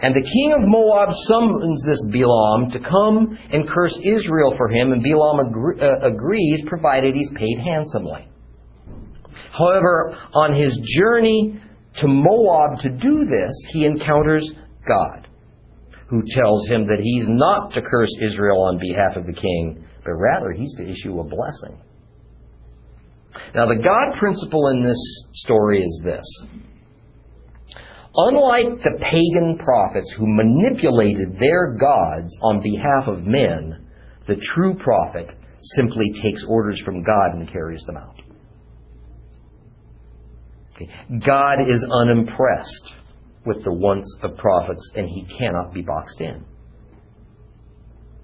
And 0.01 0.15
the 0.15 0.21
king 0.21 0.53
of 0.55 0.61
Moab 0.63 1.09
summons 1.27 1.83
this 1.85 2.01
Balaam 2.11 2.71
to 2.71 2.79
come 2.79 3.37
and 3.51 3.67
curse 3.67 3.97
Israel 4.01 4.53
for 4.55 4.69
him, 4.69 4.93
and 4.93 5.03
Balaam 5.03 5.39
agree, 5.39 5.81
uh, 5.81 6.07
agrees, 6.07 6.63
provided 6.67 7.15
he's 7.15 7.31
paid 7.35 7.59
handsomely. 7.59 8.27
However, 9.51 10.17
on 10.33 10.53
his 10.53 10.79
journey 10.97 11.59
to 11.99 12.07
Moab 12.07 12.79
to 12.81 12.89
do 12.89 13.25
this, 13.25 13.51
he 13.73 13.85
encounters 13.85 14.49
God, 14.87 15.27
who 16.07 16.23
tells 16.33 16.67
him 16.69 16.87
that 16.87 16.99
he's 17.01 17.25
not 17.27 17.73
to 17.73 17.81
curse 17.81 18.15
Israel 18.21 18.61
on 18.61 18.79
behalf 18.79 19.17
of 19.17 19.25
the 19.25 19.33
king, 19.33 19.85
but 20.05 20.13
rather 20.13 20.53
he's 20.53 20.73
to 20.77 20.89
issue 20.89 21.19
a 21.19 21.23
blessing. 21.23 21.77
Now, 23.53 23.67
the 23.67 23.81
God 23.83 24.19
principle 24.19 24.67
in 24.69 24.83
this 24.83 25.23
story 25.33 25.81
is 25.81 26.01
this. 26.03 26.25
Unlike 28.15 28.83
the 28.83 28.97
pagan 28.99 29.59
prophets 29.63 30.13
who 30.17 30.25
manipulated 30.27 31.37
their 31.37 31.77
gods 31.77 32.35
on 32.41 32.61
behalf 32.61 33.07
of 33.07 33.25
men, 33.25 33.87
the 34.27 34.35
true 34.53 34.75
prophet 34.83 35.31
simply 35.75 36.11
takes 36.21 36.43
orders 36.47 36.81
from 36.83 37.03
God 37.03 37.35
and 37.35 37.51
carries 37.51 37.83
them 37.85 37.97
out. 37.97 38.21
Okay. 40.75 40.89
God 41.25 41.57
is 41.67 41.85
unimpressed 41.91 42.93
with 43.45 43.63
the 43.63 43.73
wants 43.73 44.17
of 44.23 44.37
prophets, 44.37 44.91
and 44.95 45.07
he 45.07 45.25
cannot 45.37 45.73
be 45.73 45.81
boxed 45.81 46.21
in. 46.21 46.45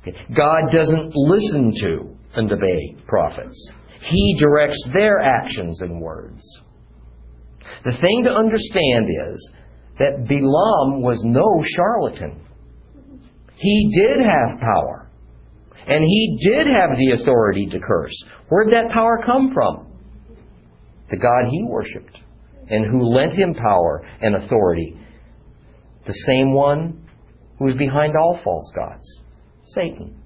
Okay. 0.01 0.17
God 0.35 0.71
doesn't 0.71 1.11
listen 1.15 1.73
to 1.81 2.15
and 2.35 2.51
obey 2.51 2.95
prophets. 3.07 3.71
He 4.05 4.37
directs 4.39 4.87
their 4.93 5.19
actions 5.19 5.81
and 5.81 5.99
words. 5.99 6.43
The 7.83 7.97
thing 7.99 8.23
to 8.25 8.31
understand 8.31 9.07
is 9.09 9.51
that 9.97 10.27
Balaam 10.27 11.01
was 11.01 11.21
no 11.23 11.63
charlatan. 11.75 12.45
He 13.55 13.91
did 13.99 14.19
have 14.19 14.59
power. 14.59 15.09
And 15.87 16.03
he 16.03 16.39
did 16.43 16.67
have 16.67 16.97
the 16.97 17.21
authority 17.21 17.67
to 17.67 17.79
curse. 17.79 18.23
Where'd 18.49 18.73
that 18.73 18.91
power 18.91 19.21
come 19.25 19.51
from? 19.53 19.87
The 21.09 21.17
God 21.17 21.45
he 21.49 21.63
worshiped 21.63 22.19
and 22.69 22.85
who 22.85 23.03
lent 23.03 23.33
him 23.33 23.53
power 23.53 24.03
and 24.21 24.35
authority. 24.35 24.99
The 26.05 26.13
same 26.27 26.53
one 26.53 27.07
who 27.57 27.69
is 27.69 27.77
behind 27.77 28.15
all 28.15 28.39
false 28.43 28.71
gods 28.75 29.21
Satan. 29.67 30.21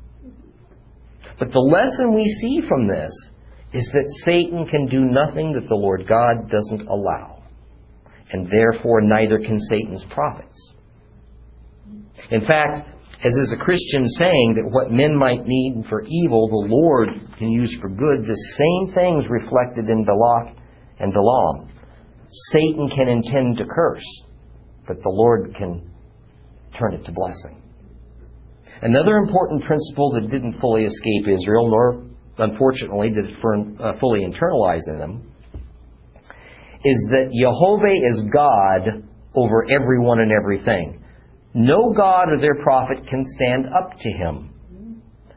But 1.37 1.51
the 1.51 1.59
lesson 1.59 2.13
we 2.13 2.25
see 2.41 2.67
from 2.67 2.87
this 2.87 3.11
is 3.73 3.89
that 3.93 4.23
Satan 4.25 4.65
can 4.65 4.87
do 4.87 5.01
nothing 5.01 5.53
that 5.53 5.67
the 5.67 5.75
Lord 5.75 6.07
God 6.07 6.49
doesn't 6.49 6.87
allow. 6.87 7.43
And 8.31 8.49
therefore, 8.49 9.01
neither 9.01 9.37
can 9.39 9.59
Satan's 9.59 10.05
prophets. 10.09 10.73
In 12.31 12.41
fact, 12.41 12.87
as 13.23 13.33
is 13.33 13.53
a 13.53 13.63
Christian 13.63 14.07
saying 14.07 14.55
that 14.55 14.71
what 14.71 14.91
men 14.91 15.15
might 15.15 15.45
need 15.45 15.83
for 15.89 16.03
evil, 16.03 16.47
the 16.47 16.73
Lord 16.73 17.09
can 17.37 17.49
use 17.49 17.75
for 17.81 17.89
good, 17.89 18.25
the 18.25 18.55
same 18.57 18.95
things 18.95 19.25
reflected 19.29 19.89
in 19.89 20.05
Balak 20.05 20.55
and 20.99 21.13
Balaam. 21.13 21.69
Satan 22.51 22.89
can 22.89 23.07
intend 23.07 23.57
to 23.57 23.65
curse, 23.65 24.05
but 24.87 25.01
the 25.01 25.09
Lord 25.09 25.53
can 25.55 25.91
turn 26.77 26.93
it 26.93 27.03
to 27.05 27.11
blessing. 27.11 27.61
Another 28.81 29.17
important 29.17 29.63
principle 29.63 30.11
that 30.13 30.29
didn't 30.29 30.59
fully 30.61 30.83
escape 30.83 31.27
Israel, 31.27 31.69
nor 31.69 32.08
unfortunately, 32.39 33.11
that 33.13 33.25
uh, 33.83 33.99
fully 33.99 34.21
internalize 34.21 34.87
in 34.87 34.97
them, 34.99 35.31
is 36.83 37.07
that 37.11 37.31
Jehovah 37.31 37.93
is 37.93 38.23
God 38.33 39.03
over 39.35 39.65
everyone 39.69 40.19
and 40.19 40.31
everything. 40.31 41.03
No 41.53 41.93
God 41.95 42.29
or 42.29 42.39
their 42.39 42.63
prophet 42.63 43.05
can 43.07 43.23
stand 43.35 43.65
up 43.65 43.91
to 43.99 44.09
him. 44.09 44.53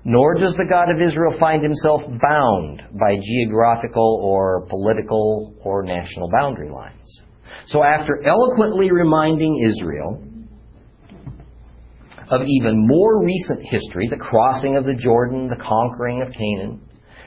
nor 0.04 0.34
does 0.34 0.54
the 0.56 0.64
God 0.64 0.90
of 0.90 1.00
Israel 1.00 1.36
find 1.38 1.62
himself 1.62 2.02
bound 2.20 2.82
by 2.98 3.16
geographical 3.22 4.20
or 4.22 4.66
political 4.68 5.54
or 5.64 5.84
national 5.84 6.28
boundary 6.30 6.70
lines. 6.70 7.22
So 7.66 7.82
after 7.84 8.24
eloquently 8.26 8.90
reminding 8.90 9.64
Israel 9.64 10.22
of 12.28 12.40
even 12.46 12.86
more 12.86 13.24
recent 13.24 13.62
history, 13.70 14.08
the 14.08 14.16
crossing 14.16 14.76
of 14.76 14.84
the 14.84 14.94
Jordan, 14.94 15.48
the 15.48 15.62
conquering 15.62 16.22
of 16.22 16.32
Canaan, 16.32 16.80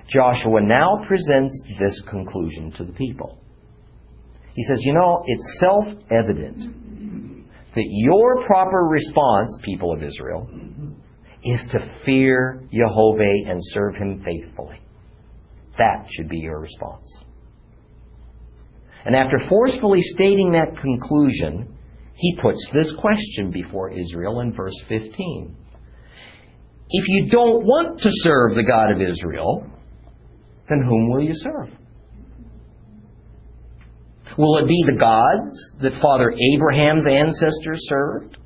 Joshua 0.07 0.61
now 0.61 1.03
presents 1.07 1.63
this 1.79 2.01
conclusion 2.09 2.71
to 2.77 2.83
the 2.83 2.93
people. 2.93 3.39
He 4.55 4.63
says, 4.63 4.79
You 4.81 4.93
know, 4.93 5.23
it's 5.25 5.59
self 5.59 5.85
evident 6.11 6.75
that 7.75 7.85
your 7.89 8.45
proper 8.45 8.83
response, 8.89 9.57
people 9.63 9.91
of 9.91 10.01
Israel, 10.01 10.49
is 11.43 11.65
to 11.71 12.01
fear 12.05 12.63
Jehovah 12.71 13.49
and 13.49 13.59
serve 13.61 13.95
him 13.95 14.23
faithfully. 14.23 14.79
That 15.77 16.07
should 16.09 16.29
be 16.29 16.37
your 16.37 16.59
response. 16.59 17.23
And 19.05 19.15
after 19.15 19.37
forcefully 19.49 20.01
stating 20.01 20.53
that 20.53 20.77
conclusion, 20.81 21.77
he 22.15 22.39
puts 22.41 22.65
this 22.73 22.91
question 22.99 23.51
before 23.51 23.91
Israel 23.91 24.39
in 24.39 24.53
verse 24.53 24.73
15. 24.87 25.55
If 26.89 27.07
you 27.07 27.29
don't 27.29 27.65
want 27.65 27.99
to 27.99 28.09
serve 28.09 28.55
the 28.55 28.63
God 28.63 28.91
of 28.91 29.01
Israel, 29.01 29.69
then 30.69 30.81
whom 30.81 31.11
will 31.11 31.21
you 31.21 31.33
serve? 31.33 31.69
Will 34.37 34.57
it 34.57 34.67
be 34.67 34.83
the 34.85 34.97
gods 34.97 35.55
that 35.81 36.01
Father 36.01 36.33
Abraham's 36.53 37.07
ancestors 37.07 37.79
served? 37.87 38.37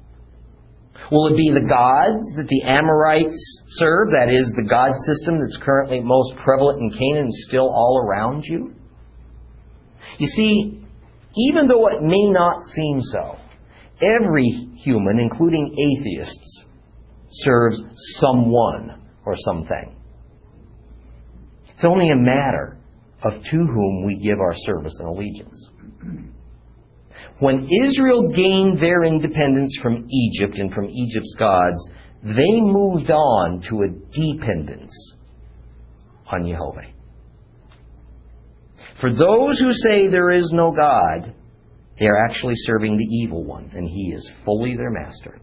Will 1.11 1.33
it 1.33 1.37
be 1.37 1.51
the 1.51 1.65
gods 1.65 2.35
that 2.35 2.47
the 2.47 2.61
Amorites 2.63 3.63
serve? 3.71 4.11
That 4.11 4.29
is, 4.29 4.53
the 4.55 4.67
god 4.69 4.91
system 5.05 5.39
that's 5.39 5.57
currently 5.63 6.01
most 6.01 6.35
prevalent 6.43 6.81
in 6.81 6.91
Canaan 6.91 7.25
and 7.25 7.33
still 7.47 7.69
all 7.69 8.05
around 8.05 8.43
you? 8.45 8.75
You 10.19 10.27
see, 10.27 10.83
even 11.35 11.67
though 11.67 11.87
it 11.87 12.03
may 12.03 12.29
not 12.29 12.61
seem 12.75 13.01
so, 13.01 13.37
every 14.01 14.49
human, 14.83 15.19
including 15.19 15.73
atheists, 15.73 16.65
serves 17.31 17.81
someone 18.19 19.01
or 19.25 19.35
something. 19.37 19.98
It's 21.79 21.85
only 21.85 22.09
a 22.09 22.15
matter 22.17 22.77
of 23.23 23.41
to 23.41 23.57
whom 23.57 24.03
we 24.05 24.19
give 24.19 24.37
our 24.37 24.53
service 24.53 24.99
and 24.99 25.07
allegiance. 25.07 25.69
When 27.39 27.69
Israel 27.85 28.33
gained 28.35 28.81
their 28.81 29.05
independence 29.05 29.79
from 29.81 30.05
Egypt 30.09 30.57
and 30.57 30.73
from 30.73 30.89
Egypt's 30.89 31.33
gods, 31.39 31.89
they 32.21 32.59
moved 32.59 33.09
on 33.09 33.61
to 33.69 33.83
a 33.83 33.87
dependence 34.11 34.91
on 36.29 36.45
Jehovah. 36.49 36.81
For 38.99 39.13
those 39.13 39.57
who 39.61 39.71
say 39.71 40.09
there 40.09 40.31
is 40.31 40.51
no 40.53 40.73
God, 40.75 41.33
they 41.97 42.07
are 42.07 42.25
actually 42.25 42.55
serving 42.57 42.97
the 42.97 43.05
evil 43.05 43.45
one, 43.45 43.71
and 43.73 43.87
he 43.87 44.11
is 44.13 44.29
fully 44.43 44.75
their 44.75 44.91
master. 44.91 45.39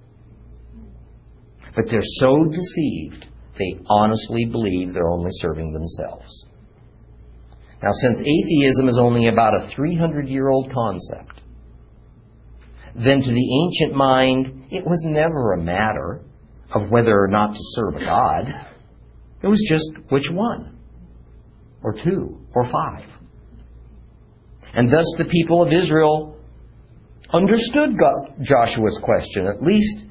But 1.75 1.87
they're 1.90 2.01
so 2.03 2.44
deceived, 2.44 3.25
they 3.58 3.80
honestly 3.88 4.46
believe 4.46 4.92
they're 4.92 5.08
only 5.08 5.30
serving 5.32 5.72
themselves. 5.72 6.46
Now, 7.82 7.90
since 7.92 8.18
atheism 8.18 8.88
is 8.88 8.98
only 9.00 9.28
about 9.28 9.54
a 9.54 9.70
300 9.74 10.28
year 10.28 10.48
old 10.48 10.72
concept, 10.72 11.40
then 12.94 13.20
to 13.20 13.30
the 13.30 13.64
ancient 13.64 13.94
mind, 13.94 14.64
it 14.70 14.84
was 14.84 15.02
never 15.04 15.52
a 15.52 15.62
matter 15.62 16.22
of 16.74 16.90
whether 16.90 17.12
or 17.12 17.28
not 17.28 17.52
to 17.52 17.58
serve 17.60 17.96
a 17.96 18.04
God. 18.04 18.46
It 19.42 19.46
was 19.46 19.62
just 19.68 20.10
which 20.10 20.30
one, 20.32 20.78
or 21.82 21.92
two, 21.92 22.40
or 22.54 22.64
five. 22.72 23.06
And 24.72 24.90
thus 24.90 25.06
the 25.18 25.26
people 25.30 25.62
of 25.62 25.72
Israel 25.72 26.36
understood 27.32 27.90
Joshua's 28.42 28.98
question. 29.02 29.46
At 29.46 29.62
least 29.62 30.04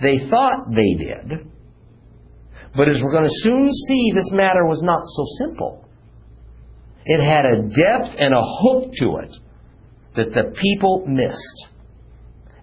they 0.00 0.28
thought 0.28 0.70
they 0.70 0.94
did. 0.94 1.48
But 2.76 2.88
as 2.88 3.00
we're 3.02 3.12
going 3.12 3.24
to 3.24 3.30
soon 3.30 3.68
see, 3.72 4.12
this 4.14 4.30
matter 4.32 4.64
was 4.66 4.82
not 4.82 5.02
so 5.04 5.24
simple. 5.46 5.84
It 7.04 7.22
had 7.22 7.44
a 7.46 7.62
depth 7.62 8.16
and 8.18 8.34
a 8.34 8.42
hook 8.42 8.92
to 9.00 9.16
it 9.24 9.34
that 10.16 10.34
the 10.34 10.54
people 10.60 11.04
missed. 11.06 11.68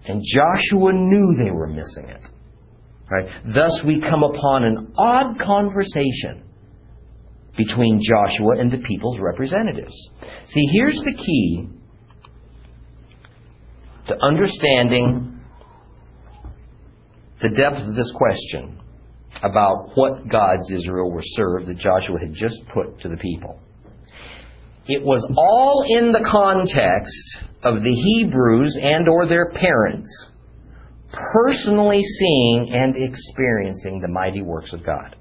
And 0.06 0.22
Joshua 0.22 0.92
knew 0.92 1.34
they 1.36 1.50
were 1.50 1.66
missing 1.66 2.08
it. 2.08 2.22
Right? 3.10 3.28
Thus, 3.54 3.82
we 3.86 4.00
come 4.00 4.22
upon 4.22 4.64
an 4.64 4.92
odd 4.96 5.38
conversation 5.40 6.44
between 7.56 8.00
Joshua 8.00 8.58
and 8.58 8.70
the 8.70 8.78
people's 8.86 9.18
representatives. 9.20 9.94
See, 10.46 10.66
here's 10.72 11.00
the 11.04 11.14
key 11.14 11.68
to 14.08 14.14
understanding 14.22 15.40
the 17.40 17.48
depth 17.48 17.80
of 17.80 17.94
this 17.94 18.12
question 18.16 18.80
about 19.42 19.90
what 19.94 20.28
gods 20.28 20.70
Israel 20.72 21.10
were 21.10 21.22
served 21.22 21.66
that 21.66 21.78
Joshua 21.78 22.18
had 22.20 22.32
just 22.32 22.56
put 22.72 23.00
to 23.00 23.08
the 23.08 23.16
people. 23.16 23.60
It 24.88 25.02
was 25.02 25.26
all 25.36 25.84
in 25.88 26.12
the 26.12 26.26
context 26.30 27.48
of 27.62 27.82
the 27.82 27.94
Hebrews 27.94 28.78
and 28.80 29.08
or 29.08 29.26
their 29.26 29.50
parents 29.50 30.08
personally 31.12 32.02
seeing 32.02 32.70
and 32.72 32.94
experiencing 32.96 34.00
the 34.00 34.08
mighty 34.08 34.42
works 34.42 34.72
of 34.72 34.84
God. 34.84 35.16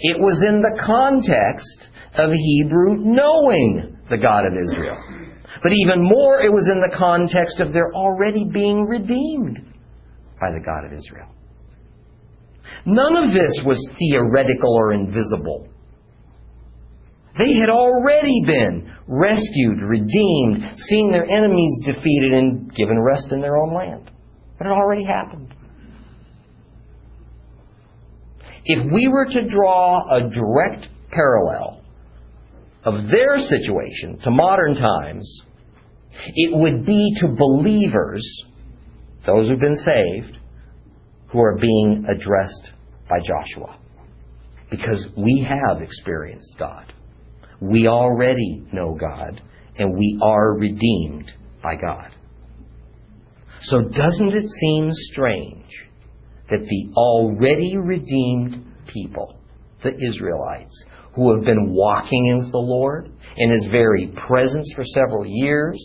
It 0.00 0.18
was 0.18 0.42
in 0.46 0.60
the 0.60 0.82
context 0.84 1.88
of 2.14 2.30
Hebrew 2.30 2.96
knowing 2.98 3.96
the 4.10 4.18
God 4.18 4.44
of 4.46 4.52
Israel. 4.62 4.98
But 5.62 5.72
even 5.72 6.02
more, 6.02 6.42
it 6.42 6.52
was 6.52 6.68
in 6.70 6.80
the 6.80 6.96
context 6.96 7.60
of 7.60 7.72
their 7.72 7.92
already 7.94 8.48
being 8.52 8.84
redeemed 8.84 9.58
by 10.40 10.50
the 10.52 10.64
God 10.64 10.84
of 10.84 10.92
Israel. 10.92 11.28
None 12.86 13.16
of 13.16 13.32
this 13.32 13.62
was 13.64 13.78
theoretical 13.98 14.74
or 14.74 14.92
invisible. 14.92 15.68
They 17.38 17.54
had 17.54 17.70
already 17.70 18.42
been 18.46 18.92
rescued, 19.06 19.80
redeemed, 19.80 20.76
seen 20.76 21.10
their 21.10 21.24
enemies 21.24 21.78
defeated, 21.84 22.32
and 22.34 22.74
given 22.74 23.00
rest 23.00 23.28
in 23.30 23.40
their 23.40 23.56
own 23.56 23.74
land. 23.74 24.10
It 24.60 24.64
had 24.64 24.72
already 24.72 25.04
happened. 25.04 25.54
If 28.64 28.92
we 28.92 29.08
were 29.08 29.26
to 29.26 29.48
draw 29.48 30.16
a 30.16 30.28
direct 30.28 30.88
parallel 31.10 31.82
of 32.84 33.08
their 33.10 33.36
situation 33.38 34.18
to 34.24 34.30
modern 34.30 34.74
times, 34.74 35.42
it 36.34 36.56
would 36.56 36.84
be 36.84 37.14
to 37.20 37.28
believers, 37.28 38.24
those 39.26 39.48
who've 39.48 39.58
been 39.58 39.76
saved, 39.76 40.38
who 41.32 41.40
are 41.40 41.58
being 41.58 42.04
addressed 42.08 42.70
by 43.08 43.18
Joshua. 43.18 43.78
Because 44.70 45.08
we 45.16 45.46
have 45.48 45.82
experienced 45.82 46.54
God. 46.58 46.92
We 47.60 47.86
already 47.86 48.64
know 48.72 48.98
God, 48.98 49.40
and 49.78 49.96
we 49.96 50.18
are 50.22 50.58
redeemed 50.58 51.30
by 51.62 51.76
God. 51.76 52.10
So 53.62 53.82
doesn't 53.82 54.34
it 54.34 54.44
seem 54.60 54.90
strange 54.92 55.88
that 56.50 56.60
the 56.60 56.92
already 56.96 57.76
redeemed 57.76 58.66
people, 58.88 59.38
the 59.82 59.94
Israelites, 59.96 60.84
who 61.14 61.34
have 61.34 61.44
been 61.44 61.72
walking 61.72 62.36
with 62.38 62.50
the 62.50 62.58
Lord 62.58 63.10
in 63.36 63.52
His 63.52 63.68
very 63.70 64.12
presence 64.26 64.72
for 64.74 64.84
several 64.84 65.24
years, 65.26 65.82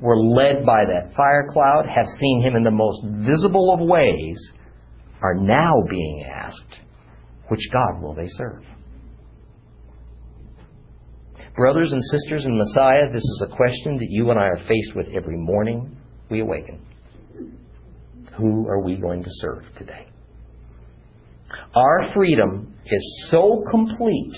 were 0.00 0.18
led 0.18 0.66
by 0.66 0.84
that 0.86 1.14
fire 1.14 1.46
cloud, 1.52 1.84
have 1.86 2.06
seen 2.18 2.42
Him 2.42 2.56
in 2.56 2.64
the 2.64 2.70
most 2.70 3.04
visible 3.26 3.72
of 3.72 3.86
ways, 3.86 4.52
are 5.22 5.34
now 5.34 5.82
being 5.88 6.24
asked, 6.24 6.80
which 7.48 7.68
God 7.72 8.02
will 8.02 8.14
they 8.14 8.28
serve? 8.28 8.62
Brothers 11.56 11.92
and 11.92 12.02
sisters 12.02 12.46
in 12.46 12.56
Messiah, 12.56 13.10
this 13.12 13.22
is 13.22 13.44
a 13.46 13.56
question 13.56 13.96
that 13.96 14.08
you 14.08 14.30
and 14.30 14.38
I 14.38 14.44
are 14.44 14.64
faced 14.68 14.94
with 14.94 15.08
every 15.08 15.36
morning 15.36 15.96
we 16.30 16.40
awaken. 16.40 16.80
Who 18.38 18.68
are 18.68 18.80
we 18.80 18.96
going 18.96 19.22
to 19.22 19.30
serve 19.30 19.64
today? 19.76 20.06
Our 21.74 22.12
freedom 22.14 22.74
is 22.86 23.28
so 23.30 23.64
complete 23.70 24.34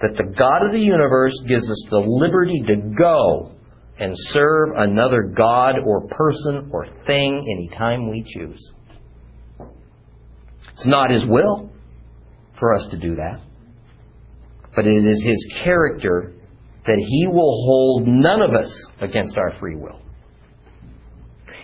that 0.00 0.16
the 0.16 0.34
God 0.38 0.66
of 0.66 0.72
the 0.72 0.80
universe 0.80 1.34
gives 1.48 1.68
us 1.68 1.86
the 1.90 1.98
liberty 1.98 2.62
to 2.68 2.94
go 2.96 3.52
and 3.98 4.12
serve 4.14 4.70
another 4.76 5.22
God 5.36 5.76
or 5.84 6.06
person 6.08 6.70
or 6.72 6.86
thing 7.06 7.46
anytime 7.50 8.10
we 8.10 8.24
choose. 8.26 8.72
It's 10.74 10.86
not 10.86 11.10
His 11.10 11.24
will 11.26 11.70
for 12.58 12.74
us 12.74 12.86
to 12.90 12.98
do 12.98 13.16
that, 13.16 13.40
but 14.74 14.86
it 14.86 15.04
is 15.04 15.22
His 15.24 15.60
character 15.64 16.34
that 16.86 16.98
He 16.98 17.26
will 17.26 17.64
hold 17.66 18.06
none 18.06 18.42
of 18.42 18.54
us 18.54 18.90
against 19.00 19.36
our 19.36 19.58
free 19.58 19.76
will. 19.76 20.00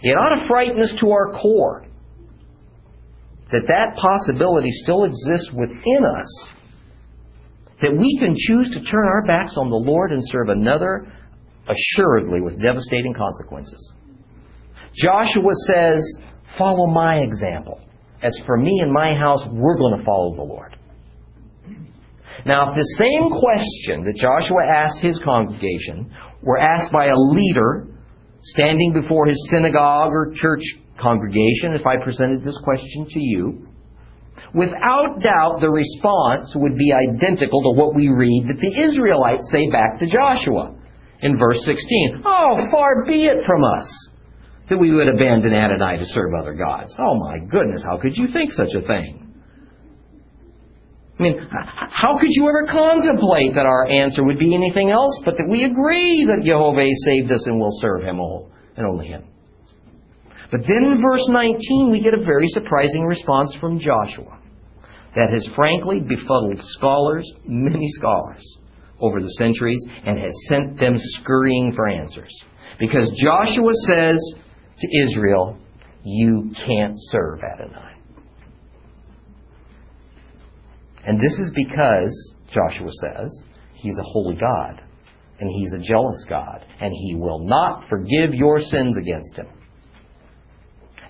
It 0.02 0.10
ought 0.10 0.40
to 0.40 0.48
frighten 0.48 0.80
us 0.80 0.92
to 1.00 1.10
our 1.10 1.32
core 1.40 1.86
that 3.52 3.68
that 3.68 3.96
possibility 3.96 4.70
still 4.72 5.04
exists 5.04 5.52
within 5.52 6.04
us, 6.16 6.48
that 7.82 7.92
we 7.92 8.18
can 8.18 8.34
choose 8.34 8.70
to 8.70 8.90
turn 8.90 9.06
our 9.06 9.26
backs 9.26 9.56
on 9.58 9.68
the 9.68 9.76
Lord 9.76 10.10
and 10.10 10.22
serve 10.24 10.48
another, 10.48 11.12
assuredly 11.68 12.40
with 12.40 12.60
devastating 12.60 13.14
consequences. 13.14 13.92
Joshua 14.94 15.52
says, 15.68 16.16
Follow 16.58 16.86
my 16.92 17.16
example. 17.16 17.80
As 18.22 18.38
for 18.46 18.56
me 18.56 18.80
and 18.80 18.92
my 18.92 19.14
house, 19.18 19.44
we're 19.50 19.76
going 19.76 19.98
to 19.98 20.04
follow 20.04 20.36
the 20.36 20.42
Lord. 20.42 20.76
Now, 22.46 22.70
if 22.70 22.76
the 22.76 22.94
same 22.98 23.28
question 23.30 24.04
that 24.04 24.16
Joshua 24.16 24.62
asked 24.66 25.02
his 25.02 25.20
congregation 25.24 26.10
were 26.42 26.58
asked 26.58 26.92
by 26.92 27.06
a 27.06 27.16
leader 27.16 27.88
standing 28.44 28.92
before 28.92 29.26
his 29.26 29.48
synagogue 29.50 30.10
or 30.12 30.32
church 30.34 30.62
congregation, 31.00 31.74
if 31.74 31.86
I 31.86 32.02
presented 32.02 32.42
this 32.42 32.58
question 32.64 33.06
to 33.10 33.20
you, 33.20 33.68
without 34.54 35.20
doubt 35.20 35.60
the 35.60 35.70
response 35.70 36.52
would 36.56 36.76
be 36.76 36.92
identical 36.92 37.62
to 37.62 37.78
what 37.78 37.94
we 37.94 38.08
read 38.08 38.46
that 38.48 38.60
the 38.60 38.82
Israelites 38.82 39.48
say 39.50 39.70
back 39.70 39.98
to 39.98 40.06
Joshua 40.06 40.74
in 41.20 41.38
verse 41.38 41.58
16. 41.64 42.22
Oh, 42.24 42.68
far 42.70 43.04
be 43.06 43.26
it 43.26 43.44
from 43.46 43.62
us 43.64 44.08
that 44.72 44.80
we 44.80 44.90
would 44.90 45.08
abandon 45.08 45.52
Adonai 45.52 45.98
to 45.98 46.06
serve 46.06 46.32
other 46.32 46.54
gods. 46.54 46.96
Oh 46.98 47.14
my 47.28 47.38
goodness, 47.38 47.84
how 47.84 47.98
could 48.00 48.16
you 48.16 48.26
think 48.32 48.52
such 48.52 48.72
a 48.74 48.80
thing? 48.80 49.28
I 51.18 51.22
mean, 51.22 51.38
how 51.90 52.18
could 52.18 52.30
you 52.30 52.48
ever 52.48 52.66
contemplate 52.72 53.54
that 53.54 53.66
our 53.66 53.86
answer 53.86 54.24
would 54.24 54.38
be 54.38 54.54
anything 54.54 54.90
else 54.90 55.20
but 55.26 55.36
that 55.36 55.46
we 55.48 55.64
agree 55.64 56.24
that 56.26 56.42
Jehovah 56.42 56.88
saved 57.04 57.30
us 57.30 57.44
and 57.46 57.60
will 57.60 57.76
serve 57.80 58.02
Him 58.02 58.18
all 58.18 58.50
and 58.76 58.86
only 58.86 59.08
Him? 59.08 59.24
But 60.50 60.62
then 60.62 60.84
in 60.84 61.00
verse 61.02 61.28
19, 61.28 61.92
we 61.92 62.02
get 62.02 62.14
a 62.14 62.24
very 62.24 62.48
surprising 62.48 63.04
response 63.04 63.54
from 63.60 63.78
Joshua 63.78 64.38
that 65.14 65.28
has 65.30 65.46
frankly 65.54 66.00
befuddled 66.00 66.60
scholars, 66.60 67.30
many 67.44 67.86
scholars, 67.90 68.58
over 69.00 69.20
the 69.20 69.30
centuries 69.32 69.84
and 70.06 70.18
has 70.18 70.32
sent 70.48 70.80
them 70.80 70.94
scurrying 70.96 71.72
for 71.76 71.88
answers. 71.88 72.32
Because 72.80 73.12
Joshua 73.22 73.72
says 73.86 74.16
to 74.82 75.04
Israel, 75.04 75.58
You 76.04 76.50
can't 76.66 76.94
serve 76.96 77.40
Adonai. 77.54 77.94
And 81.04 81.18
this 81.18 81.32
is 81.32 81.52
because, 81.54 82.34
Joshua 82.52 82.90
says, 83.02 83.42
He's 83.74 83.98
a 83.98 84.04
holy 84.04 84.36
God, 84.36 84.82
and 85.40 85.50
He's 85.50 85.72
a 85.72 85.78
jealous 85.78 86.24
God, 86.28 86.64
and 86.80 86.92
He 86.92 87.16
will 87.16 87.40
not 87.40 87.88
forgive 87.88 88.34
your 88.34 88.60
sins 88.60 88.96
against 88.96 89.36
Him. 89.36 89.48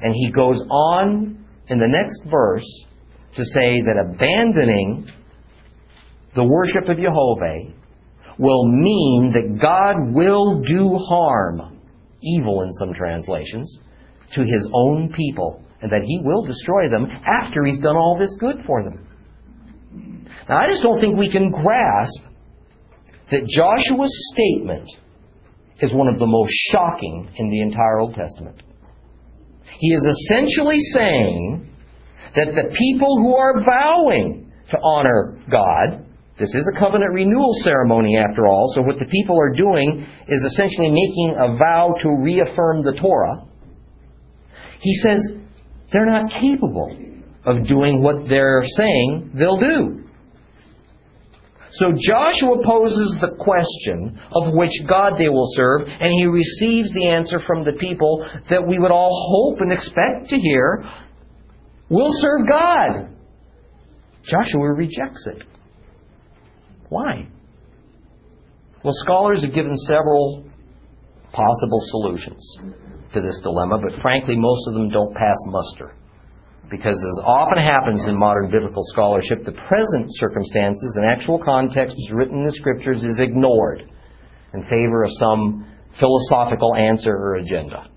And 0.02 0.14
he 0.14 0.30
goes 0.32 0.60
on 0.68 1.46
in 1.68 1.78
the 1.78 1.86
next 1.86 2.22
verse 2.28 2.84
to 3.36 3.44
say 3.44 3.82
that 3.82 3.96
abandoning 3.96 5.06
the 6.34 6.44
worship 6.44 6.88
of 6.88 6.96
Jehovah 6.96 7.72
will 8.38 8.66
mean 8.66 9.32
that 9.34 9.60
God 9.60 10.12
will 10.12 10.62
do 10.62 10.96
harm, 10.98 11.78
evil 12.22 12.62
in 12.62 12.72
some 12.72 12.94
translations, 12.94 13.78
to 14.34 14.40
his 14.40 14.70
own 14.72 15.12
people, 15.16 15.62
and 15.80 15.90
that 15.90 16.02
he 16.04 16.20
will 16.22 16.44
destroy 16.44 16.88
them 16.88 17.06
after 17.26 17.64
he's 17.64 17.80
done 17.80 17.96
all 17.96 18.16
this 18.18 18.34
good 18.38 18.56
for 18.66 18.82
them. 18.82 19.06
Now, 20.48 20.58
I 20.58 20.68
just 20.68 20.82
don't 20.82 21.00
think 21.00 21.18
we 21.18 21.30
can 21.30 21.50
grasp 21.50 22.20
that 23.30 23.46
Joshua's 23.46 24.32
statement 24.34 24.88
is 25.80 25.94
one 25.94 26.08
of 26.08 26.18
the 26.18 26.26
most 26.26 26.52
shocking 26.70 27.28
in 27.36 27.50
the 27.50 27.60
entire 27.60 27.98
Old 27.98 28.14
Testament. 28.14 28.62
He 29.78 29.88
is 29.88 30.04
essentially 30.04 30.78
saying 30.78 31.68
that 32.36 32.46
the 32.54 32.74
people 32.76 33.18
who 33.18 33.34
are 33.34 33.64
vowing 33.64 34.52
to 34.70 34.78
honor 34.82 35.42
God, 35.50 36.06
this 36.38 36.48
is 36.54 36.70
a 36.74 36.80
covenant 36.80 37.12
renewal 37.12 37.52
ceremony 37.62 38.16
after 38.16 38.48
all, 38.48 38.72
so 38.74 38.82
what 38.82 38.98
the 38.98 39.06
people 39.10 39.38
are 39.40 39.54
doing 39.54 40.06
is 40.28 40.42
essentially 40.42 40.90
making 40.90 41.36
a 41.38 41.56
vow 41.56 41.94
to 42.00 42.08
reaffirm 42.22 42.82
the 42.82 42.98
Torah. 43.00 43.44
He 44.80 44.94
says 44.94 45.20
they're 45.92 46.10
not 46.10 46.30
capable 46.30 46.96
of 47.44 47.66
doing 47.66 48.02
what 48.02 48.28
they're 48.28 48.64
saying 48.76 49.32
they'll 49.34 49.60
do. 49.60 49.98
So 51.72 51.86
Joshua 51.96 52.56
poses 52.64 53.16
the 53.20 53.34
question 53.38 54.20
of 54.32 54.52
which 54.54 54.72
God 54.86 55.14
they 55.18 55.28
will 55.28 55.48
serve, 55.54 55.82
and 55.88 56.12
he 56.12 56.26
receives 56.26 56.92
the 56.92 57.08
answer 57.08 57.40
from 57.46 57.64
the 57.64 57.72
people 57.72 58.28
that 58.50 58.66
we 58.66 58.78
would 58.78 58.90
all 58.90 59.14
hope 59.30 59.60
and 59.60 59.72
expect 59.72 60.28
to 60.28 60.36
hear 60.36 60.84
We'll 61.92 62.08
serve 62.10 62.48
God. 62.48 63.14
Joshua 64.24 64.72
rejects 64.72 65.26
it. 65.26 65.42
Why? 66.92 67.26
Well, 68.84 68.92
scholars 69.06 69.42
have 69.42 69.54
given 69.54 69.74
several 69.88 70.44
possible 71.32 71.80
solutions 71.88 72.58
to 73.14 73.22
this 73.22 73.40
dilemma, 73.42 73.78
but 73.80 73.98
frankly, 74.02 74.36
most 74.36 74.68
of 74.68 74.74
them 74.74 74.90
don't 74.90 75.14
pass 75.14 75.38
muster. 75.46 75.94
Because 76.70 76.92
as 76.92 77.24
often 77.24 77.64
happens 77.64 78.06
in 78.06 78.18
modern 78.18 78.50
biblical 78.50 78.82
scholarship, 78.92 79.44
the 79.46 79.56
present 79.68 80.06
circumstances 80.20 80.98
and 81.00 81.06
actual 81.06 81.40
context 81.42 81.96
as 81.96 82.14
written 82.14 82.40
in 82.40 82.44
the 82.44 82.52
scriptures 82.52 83.02
is 83.02 83.18
ignored 83.20 83.88
in 84.52 84.62
favor 84.64 85.04
of 85.04 85.10
some 85.18 85.64
philosophical 85.98 86.74
answer 86.74 87.10
or 87.10 87.36
agenda. 87.36 87.88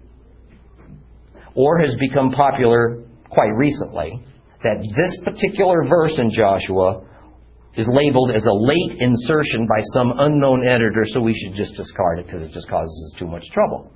Or 1.53 1.81
has 1.81 1.97
become 1.99 2.31
popular 2.31 3.03
quite 3.29 3.51
recently 3.57 4.23
that 4.63 4.79
this 4.95 5.19
particular 5.25 5.83
verse 5.89 6.17
in 6.17 6.31
Joshua 6.31 7.03
is 7.77 7.87
labeled 7.91 8.31
as 8.31 8.45
a 8.45 8.53
late 8.53 8.99
insertion 8.99 9.67
by 9.67 9.81
some 9.93 10.13
unknown 10.17 10.67
editor, 10.67 11.03
so 11.05 11.19
we 11.21 11.33
should 11.33 11.55
just 11.55 11.75
discard 11.75 12.19
it 12.19 12.25
because 12.25 12.41
it 12.41 12.51
just 12.51 12.69
causes 12.69 13.13
us 13.13 13.19
too 13.19 13.27
much 13.27 13.43
trouble. 13.51 13.91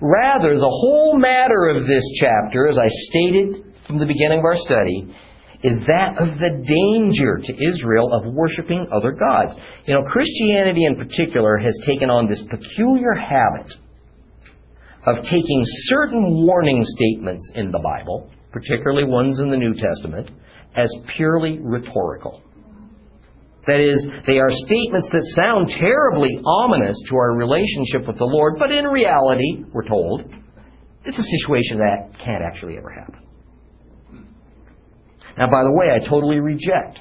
Rather, 0.00 0.56
the 0.56 0.74
whole 0.80 1.18
matter 1.18 1.68
of 1.68 1.86
this 1.86 2.02
chapter, 2.20 2.68
as 2.68 2.78
I 2.78 2.88
stated 2.88 3.64
from 3.86 3.98
the 3.98 4.06
beginning 4.06 4.38
of 4.38 4.44
our 4.44 4.56
study, 4.56 5.14
is 5.62 5.78
that 5.86 6.16
of 6.18 6.38
the 6.38 6.64
danger 6.64 7.36
to 7.36 7.52
Israel 7.52 8.14
of 8.14 8.32
worshiping 8.32 8.88
other 8.90 9.12
gods. 9.12 9.58
You 9.84 9.94
know, 9.94 10.02
Christianity 10.08 10.86
in 10.86 10.96
particular 10.96 11.58
has 11.58 11.78
taken 11.84 12.08
on 12.08 12.26
this 12.26 12.42
peculiar 12.48 13.12
habit 13.12 13.70
of 15.04 15.16
taking 15.24 15.60
certain 15.84 16.46
warning 16.46 16.82
statements 16.82 17.52
in 17.54 17.70
the 17.70 17.78
Bible, 17.78 18.30
particularly 18.52 19.04
ones 19.04 19.40
in 19.40 19.50
the 19.50 19.56
New 19.56 19.74
Testament, 19.74 20.30
as 20.76 20.92
purely 21.16 21.58
rhetorical. 21.60 22.42
That 23.66 23.80
is, 23.80 24.06
they 24.26 24.38
are 24.38 24.50
statements 24.50 25.08
that 25.12 25.22
sound 25.36 25.68
terribly 25.68 26.40
ominous 26.44 26.96
to 27.10 27.16
our 27.16 27.36
relationship 27.36 28.06
with 28.06 28.18
the 28.18 28.24
Lord, 28.24 28.54
but 28.58 28.72
in 28.72 28.84
reality, 28.86 29.64
we're 29.72 29.86
told, 29.86 30.22
it's 31.04 31.18
a 31.18 31.30
situation 31.38 31.78
that 31.78 32.18
can't 32.24 32.42
actually 32.42 32.76
ever 32.76 32.90
happen. 32.90 33.20
Now, 35.38 35.50
by 35.50 35.62
the 35.62 35.72
way, 35.72 35.86
I 35.94 36.08
totally 36.08 36.40
reject 36.40 36.98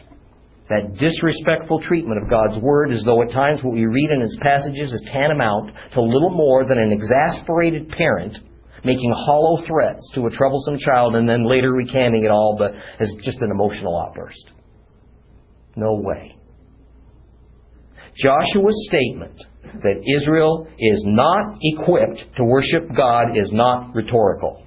that 0.69 0.93
disrespectful 0.99 1.81
treatment 1.81 2.21
of 2.21 2.29
God's 2.29 2.61
Word 2.61 2.93
as 2.93 3.03
though 3.03 3.21
at 3.23 3.31
times 3.31 3.63
what 3.63 3.73
we 3.73 3.85
read 3.85 4.11
in 4.11 4.21
its 4.21 4.37
passages 4.41 4.93
is 4.93 5.09
tantamount 5.11 5.71
to 5.93 6.01
little 6.01 6.29
more 6.29 6.65
than 6.65 6.77
an 6.77 6.91
exasperated 6.91 7.89
parent 7.89 8.37
making 8.83 9.13
hollow 9.15 9.65
threats 9.65 10.11
to 10.15 10.25
a 10.25 10.29
troublesome 10.29 10.77
child 10.77 11.15
and 11.15 11.27
then 11.27 11.49
later 11.49 11.71
recanting 11.71 12.23
it 12.23 12.31
all 12.31 12.55
but 12.57 12.71
as 12.99 13.11
just 13.21 13.39
an 13.41 13.51
emotional 13.51 13.99
outburst. 13.99 14.49
No 15.75 15.95
way. 15.95 16.35
Joshua's 18.15 18.87
statement 18.89 19.41
that 19.83 20.01
Israel 20.17 20.67
is 20.77 21.03
not 21.05 21.57
equipped 21.61 22.35
to 22.37 22.43
worship 22.43 22.83
God 22.95 23.37
is 23.37 23.51
not 23.51 23.93
rhetorical. 23.95 24.65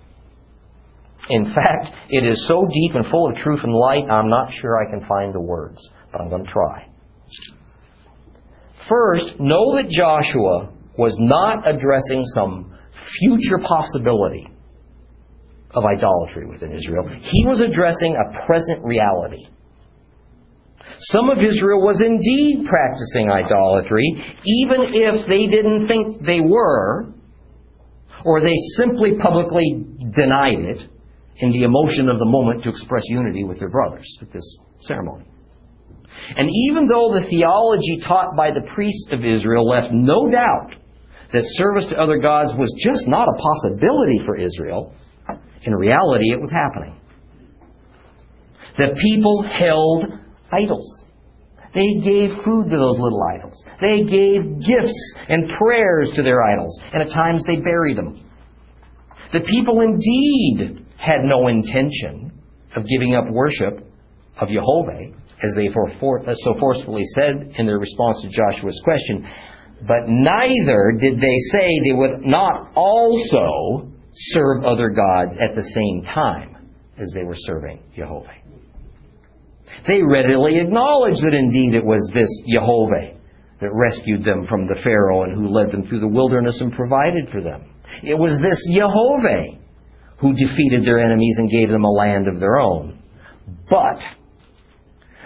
In 1.29 1.45
fact, 1.45 1.95
it 2.09 2.25
is 2.25 2.47
so 2.49 2.67
deep 2.73 2.95
and 2.95 3.07
full 3.11 3.31
of 3.31 3.37
truth 3.37 3.61
and 3.63 3.73
light, 3.73 4.05
I'm 4.11 4.29
not 4.29 4.49
sure 4.61 4.77
I 4.77 4.91
can 4.91 5.07
find 5.07 5.33
the 5.33 5.41
words, 5.41 5.79
but 6.11 6.21
I'm 6.21 6.29
going 6.29 6.45
to 6.45 6.51
try. 6.51 6.89
First, 8.89 9.39
know 9.39 9.77
that 9.77 9.89
Joshua 9.89 10.73
was 10.99 11.15
not 11.21 11.69
addressing 11.69 12.25
some 12.35 12.77
future 13.21 13.59
possibility 13.59 14.49
of 15.75 15.85
idolatry 15.85 16.47
within 16.47 16.73
Israel. 16.73 17.09
He 17.09 17.45
was 17.47 17.61
addressing 17.61 18.15
a 18.17 18.47
present 18.47 18.85
reality. 18.85 19.47
Some 20.99 21.31
of 21.31 21.39
Israel 21.39 21.83
was 21.83 22.01
indeed 22.01 22.69
practicing 22.69 23.31
idolatry, 23.31 24.05
even 24.45 24.93
if 24.93 25.27
they 25.27 25.47
didn't 25.47 25.89
think 25.89 26.25
they 26.25 26.41
were, 26.41 27.13
or 28.25 28.41
they 28.41 28.55
simply 28.77 29.13
publicly 29.21 29.85
denied 30.15 30.61
it 30.61 30.83
in 31.39 31.51
the 31.51 31.63
emotion 31.63 32.09
of 32.09 32.19
the 32.19 32.25
moment 32.25 32.63
to 32.63 32.69
express 32.69 33.03
unity 33.09 33.45
with 33.45 33.59
their 33.59 33.71
brothers 33.71 34.07
at 34.21 34.33
this 34.33 34.59
ceremony. 34.83 35.25
And 36.37 36.49
even 36.69 36.87
though 36.87 37.15
the 37.19 37.27
theology 37.29 37.99
taught 38.07 38.37
by 38.37 38.53
the 38.53 38.61
priests 38.75 39.09
of 39.11 39.25
Israel 39.25 39.67
left 39.67 39.89
no 39.93 40.31
doubt 40.31 40.82
that 41.33 41.43
service 41.45 41.87
to 41.91 41.99
other 41.99 42.19
gods 42.19 42.53
was 42.59 42.73
just 42.79 43.09
not 43.09 43.27
a 43.29 43.37
possibility 43.41 44.21
for 44.25 44.37
Israel. 44.37 44.95
In 45.65 45.75
reality, 45.75 46.31
it 46.31 46.41
was 46.41 46.51
happening. 46.51 47.01
The 48.77 48.95
people 49.01 49.43
held 49.43 50.05
idols. 50.53 51.05
They 51.75 52.01
gave 52.05 52.31
food 52.45 52.69
to 52.69 52.77
those 52.77 52.99
little 52.99 53.23
idols. 53.23 53.65
They 53.81 54.03
gave 54.05 54.61
gifts 54.61 55.15
and 55.29 55.51
prayers 55.59 56.11
to 56.17 56.23
their 56.23 56.43
idols, 56.43 56.79
and 56.93 57.03
at 57.03 57.09
times 57.15 57.45
they 57.47 57.57
buried 57.57 57.97
them. 57.97 58.29
The 59.33 59.41
people 59.41 59.81
indeed 59.81 60.85
had 60.99 61.23
no 61.25 61.49
intention 61.49 62.33
of 62.77 62.85
giving 62.87 63.15
up 63.15 63.31
worship 63.31 63.89
of 64.39 64.49
Jehovah, 64.49 65.13
as 65.43 65.55
they 65.57 65.69
so 65.73 66.55
forcefully 66.61 67.05
said 67.15 67.55
in 67.57 67.67
their 67.67 67.79
response 67.79 68.21
to 68.23 68.29
Joshua's 68.29 68.81
question, 68.85 69.27
but 69.87 70.09
neither 70.09 70.93
did 70.99 71.19
they 71.19 71.37
say 71.53 71.81
they 71.85 71.97
would 71.97 72.25
not 72.25 72.73
also 72.77 73.89
serve 74.15 74.65
other 74.65 74.91
gods 74.91 75.33
at 75.33 75.57
the 75.57 75.65
same 75.65 76.03
time 76.15 76.71
as 76.99 77.11
they 77.15 77.25
were 77.25 77.37
serving 77.37 77.83
Jehovah. 77.97 78.35
They 79.87 80.03
readily 80.03 80.59
acknowledged 80.59 81.25
that 81.25 81.35
indeed 81.35 81.75
it 81.75 81.85
was 81.85 82.11
this 82.15 82.29
Jehovah 82.53 83.19
that 83.61 83.71
rescued 83.73 84.25
them 84.25 84.47
from 84.47 84.67
the 84.67 84.77
Pharaoh 84.83 85.23
and 85.23 85.35
who 85.35 85.49
led 85.49 85.73
them 85.73 85.87
through 85.89 86.01
the 86.01 86.09
wilderness 86.09 86.61
and 86.61 86.73
provided 86.73 87.31
for 87.31 87.41
them. 87.41 87.65
It 88.03 88.15
was 88.15 88.39
this 88.43 88.77
Jehovah 88.77 89.59
who 90.21 90.35
defeated 90.35 90.85
their 90.85 91.01
enemies 91.01 91.37
and 91.39 91.51
gave 91.51 91.69
them 91.69 91.85
a 91.85 91.91
land 91.91 92.29
of 92.29 92.39
their 92.39 92.59
own. 92.59 93.03
But 93.69 93.99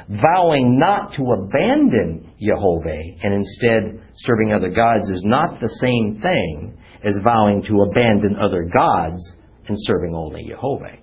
vowing 0.09 0.79
not 0.79 1.15
to 1.15 1.23
abandon 1.23 2.33
Jehovah 2.41 3.03
and 3.23 3.35
instead 3.35 4.01
serving 4.19 4.53
other 4.53 4.71
gods 4.71 5.09
is 5.11 5.23
not 5.25 5.61
the 5.61 5.69
same 5.81 6.21
thing 6.21 6.79
as 7.05 7.19
vowing 7.23 7.63
to 7.69 7.83
abandon 7.91 8.37
other 8.37 8.65
gods 8.65 9.33
and 9.69 9.77
serving 9.81 10.15
only 10.15 10.45
Jehovah. 10.49 10.97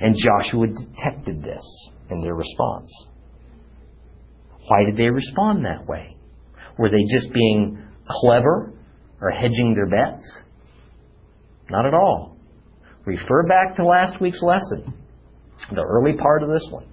And 0.00 0.16
Joshua 0.16 0.66
detected 0.66 1.42
this 1.42 1.88
in 2.10 2.20
their 2.20 2.34
response. 2.34 2.90
Why 4.66 4.84
did 4.84 4.96
they 4.96 5.10
respond 5.10 5.64
that 5.64 5.86
way? 5.86 6.16
Were 6.78 6.90
they 6.90 7.02
just 7.12 7.32
being 7.32 7.82
clever 8.06 8.72
or 9.20 9.30
hedging 9.30 9.74
their 9.74 9.88
bets? 9.88 10.24
Not 11.68 11.86
at 11.86 11.94
all. 11.94 12.36
Refer 13.04 13.46
back 13.46 13.76
to 13.76 13.84
last 13.84 14.20
week's 14.20 14.42
lesson, 14.42 14.94
the 15.70 15.82
early 15.82 16.14
part 16.14 16.42
of 16.42 16.50
this 16.50 16.66
one. 16.70 16.86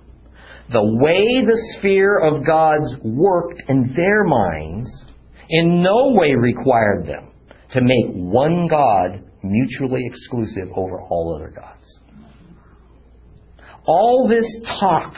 The 0.72 0.84
way 0.84 1.46
the 1.46 1.58
sphere 1.78 2.20
of 2.20 2.46
gods 2.46 2.96
worked 3.04 3.62
in 3.70 3.94
their 3.96 4.24
minds 4.26 4.90
in 5.50 5.82
no 5.82 6.14
way 6.14 6.34
required 6.36 7.08
them 7.08 7.32
to 7.72 7.82
make 7.82 8.14
one 8.14 8.68
God 8.70 9.24
mutually 9.44 10.06
exclusive 10.06 10.70
over 10.76 11.00
all 11.02 11.36
other 11.36 11.54
gods. 11.56 12.00
All 13.86 14.28
this 14.30 14.46
talk 14.80 15.14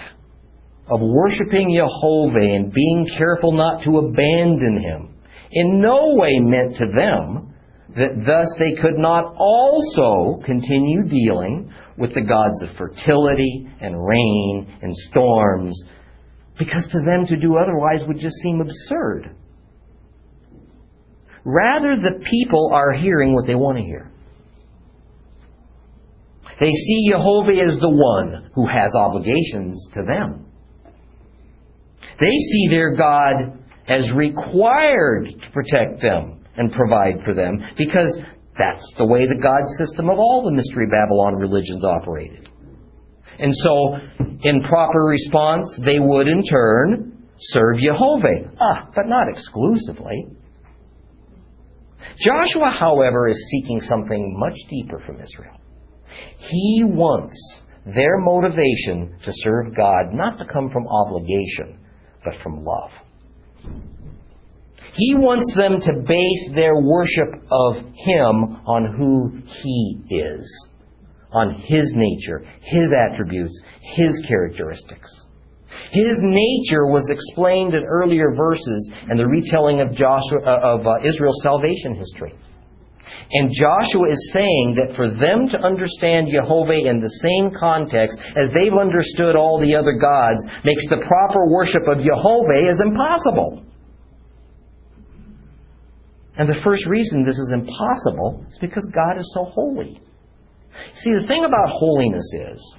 of 0.88 1.00
worshiping 1.02 1.76
Jehovah 1.76 2.40
and 2.40 2.72
being 2.72 3.08
careful 3.18 3.52
not 3.52 3.84
to 3.84 3.98
abandon 3.98 4.84
him 4.84 5.16
in 5.52 5.82
no 5.82 6.14
way 6.16 6.38
meant 6.40 6.76
to 6.76 6.86
them 6.96 7.56
that 7.96 8.24
thus 8.26 8.56
they 8.60 8.80
could 8.82 8.98
not 8.98 9.34
also 9.38 10.42
continue 10.46 11.04
dealing 11.04 11.74
with 11.98 12.14
the 12.14 12.22
gods 12.22 12.62
of 12.64 12.78
fertility 12.78 13.68
and 13.82 13.96
rain 14.06 14.78
and 14.82 14.96
storms, 15.10 15.84
because 16.58 16.88
to 16.92 17.00
them 17.06 17.26
to 17.28 17.36
do 17.38 17.58
otherwise 17.58 18.04
would 18.08 18.20
just 18.20 18.36
seem 18.38 18.62
absurd. 18.62 19.36
Rather, 21.44 21.96
the 21.96 22.24
people 22.30 22.72
are 22.74 22.94
hearing 22.94 23.34
what 23.34 23.48
they 23.48 23.56
want 23.56 23.78
to 23.78 23.84
hear. 23.84 24.12
They 26.60 26.70
see 26.70 27.10
Jehovah 27.12 27.60
as 27.60 27.80
the 27.80 27.90
one 27.90 28.52
who 28.54 28.68
has 28.68 28.94
obligations 28.94 29.88
to 29.94 30.02
them. 30.04 30.46
They 32.20 32.32
see 32.32 32.68
their 32.70 32.96
God 32.96 33.58
as 33.88 34.12
required 34.14 35.30
to 35.30 35.52
protect 35.52 36.02
them 36.02 36.39
and 36.60 36.72
provide 36.74 37.24
for 37.26 37.34
them 37.34 37.58
because 37.78 38.20
that's 38.60 38.94
the 38.98 39.08
way 39.08 39.26
the 39.26 39.42
God 39.42 39.64
system 39.80 40.10
of 40.10 40.20
all 40.20 40.44
the 40.44 40.52
Mystery 40.52 40.86
Babylon 40.92 41.36
religions 41.36 41.84
operated. 41.84 42.50
And 43.40 43.56
so, 43.56 43.96
in 44.44 44.62
proper 44.64 45.06
response, 45.06 45.68
they 45.86 45.98
would 45.98 46.28
in 46.28 46.44
turn 46.44 47.28
serve 47.40 47.78
Jehovah. 47.80 48.52
Ah, 48.60 48.90
but 48.94 49.08
not 49.08 49.30
exclusively. 49.30 50.28
Joshua, 52.20 52.70
however, 52.70 53.30
is 53.30 53.50
seeking 53.50 53.80
something 53.80 54.38
much 54.38 54.56
deeper 54.70 55.02
from 55.06 55.22
Israel. 55.22 55.58
He 56.38 56.84
wants 56.86 57.38
their 57.86 58.18
motivation 58.18 59.18
to 59.24 59.32
serve 59.32 59.76
God 59.76 60.14
not 60.14 60.38
to 60.38 60.46
come 60.52 60.70
from 60.70 60.86
obligation, 60.86 61.80
but 62.26 62.34
from 62.44 62.66
love. 62.66 62.92
He 64.94 65.16
wants 65.16 65.54
them 65.56 65.80
to 65.82 66.02
base 66.08 66.50
their 66.56 66.76
worship 66.76 67.30
of 67.52 67.76
Him 67.94 68.62
on 68.66 68.96
who 68.98 69.42
He 69.46 70.00
is, 70.10 70.68
on 71.32 71.54
His 71.54 71.94
nature, 71.96 72.44
His 72.62 72.94
attributes, 72.94 73.60
His 73.96 74.24
characteristics. 74.28 75.10
His 75.92 76.18
nature 76.22 76.90
was 76.90 77.10
explained 77.10 77.74
in 77.74 77.84
earlier 77.84 78.34
verses 78.36 78.92
and 79.10 79.20
the 79.20 79.28
retelling 79.28 79.82
of, 79.82 79.94
Joshua, 79.94 80.42
uh, 80.46 80.78
of 80.78 80.86
uh, 80.86 80.98
Israel's 81.06 81.42
salvation 81.44 81.96
history. 81.96 82.34
And 83.32 83.54
Joshua 83.54 84.10
is 84.10 84.32
saying 84.34 84.78
that 84.78 84.96
for 84.96 85.10
them 85.10 85.46
to 85.50 85.58
understand 85.62 86.34
Jehovah 86.34 86.90
in 86.90 87.02
the 87.02 87.14
same 87.22 87.54
context 87.54 88.18
as 88.36 88.50
they've 88.54 88.74
understood 88.74 89.36
all 89.36 89.62
the 89.62 89.76
other 89.76 89.94
gods 89.94 90.42
makes 90.66 90.86
the 90.90 91.02
proper 91.06 91.50
worship 91.50 91.86
of 91.86 92.02
Jehovah 92.02 92.58
impossible. 92.82 93.69
And 96.40 96.48
the 96.48 96.62
first 96.64 96.88
reason 96.88 97.26
this 97.26 97.38
is 97.38 97.52
impossible 97.54 98.46
is 98.50 98.58
because 98.62 98.90
God 98.96 99.20
is 99.20 99.30
so 99.36 99.44
holy. 99.44 100.00
See, 100.96 101.12
the 101.12 101.28
thing 101.28 101.44
about 101.44 101.68
holiness 101.68 102.34
is 102.34 102.76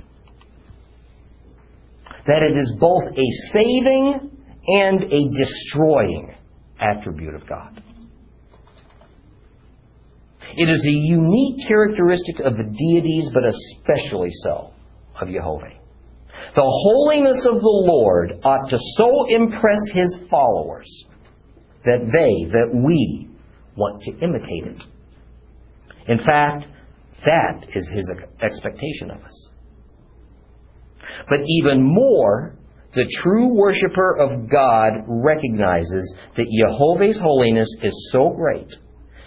that 2.26 2.42
it 2.42 2.56
is 2.56 2.74
both 2.80 3.04
a 3.12 3.26
saving 3.52 4.30
and 4.66 5.02
a 5.02 5.28
destroying 5.36 6.34
attribute 6.78 7.34
of 7.34 7.46
God. 7.46 7.82
It 10.56 10.70
is 10.70 10.82
a 10.82 10.90
unique 10.90 11.68
characteristic 11.68 12.40
of 12.40 12.56
the 12.56 12.64
deities, 12.64 13.30
but 13.34 13.44
especially 13.44 14.30
so 14.32 14.70
of 15.20 15.28
Jehovah. 15.28 15.68
The 16.54 16.62
holiness 16.62 17.46
of 17.46 17.60
the 17.60 17.84
Lord 17.86 18.40
ought 18.42 18.70
to 18.70 18.78
so 18.96 19.26
impress 19.28 19.80
his 19.92 20.16
followers 20.30 21.04
that 21.84 22.00
they, 22.00 22.50
that 22.50 22.70
we, 22.72 23.29
want 23.76 24.02
to 24.02 24.12
imitate 24.12 24.66
it. 24.66 24.82
In 26.08 26.18
fact, 26.18 26.66
that 27.24 27.66
is 27.74 27.88
his 27.92 28.10
expectation 28.42 29.10
of 29.10 29.22
us. 29.22 29.50
But 31.28 31.40
even 31.46 31.82
more, 31.82 32.56
the 32.94 33.08
true 33.22 33.54
worshiper 33.54 34.16
of 34.18 34.50
God 34.50 35.04
recognizes 35.06 36.14
that 36.36 36.46
Jehovah's 36.66 37.20
holiness 37.20 37.68
is 37.82 38.10
so 38.12 38.30
great 38.30 38.70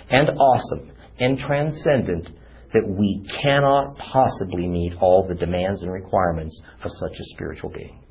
and 0.09 0.29
awesome 0.29 0.91
and 1.19 1.37
transcendent 1.37 2.29
that 2.73 2.87
we 2.87 3.25
cannot 3.41 3.97
possibly 3.97 4.67
meet 4.67 4.93
all 4.99 5.25
the 5.27 5.35
demands 5.35 5.81
and 5.83 5.91
requirements 5.91 6.59
of 6.83 6.89
such 6.99 7.19
a 7.19 7.23
spiritual 7.35 7.69
being. 7.69 8.03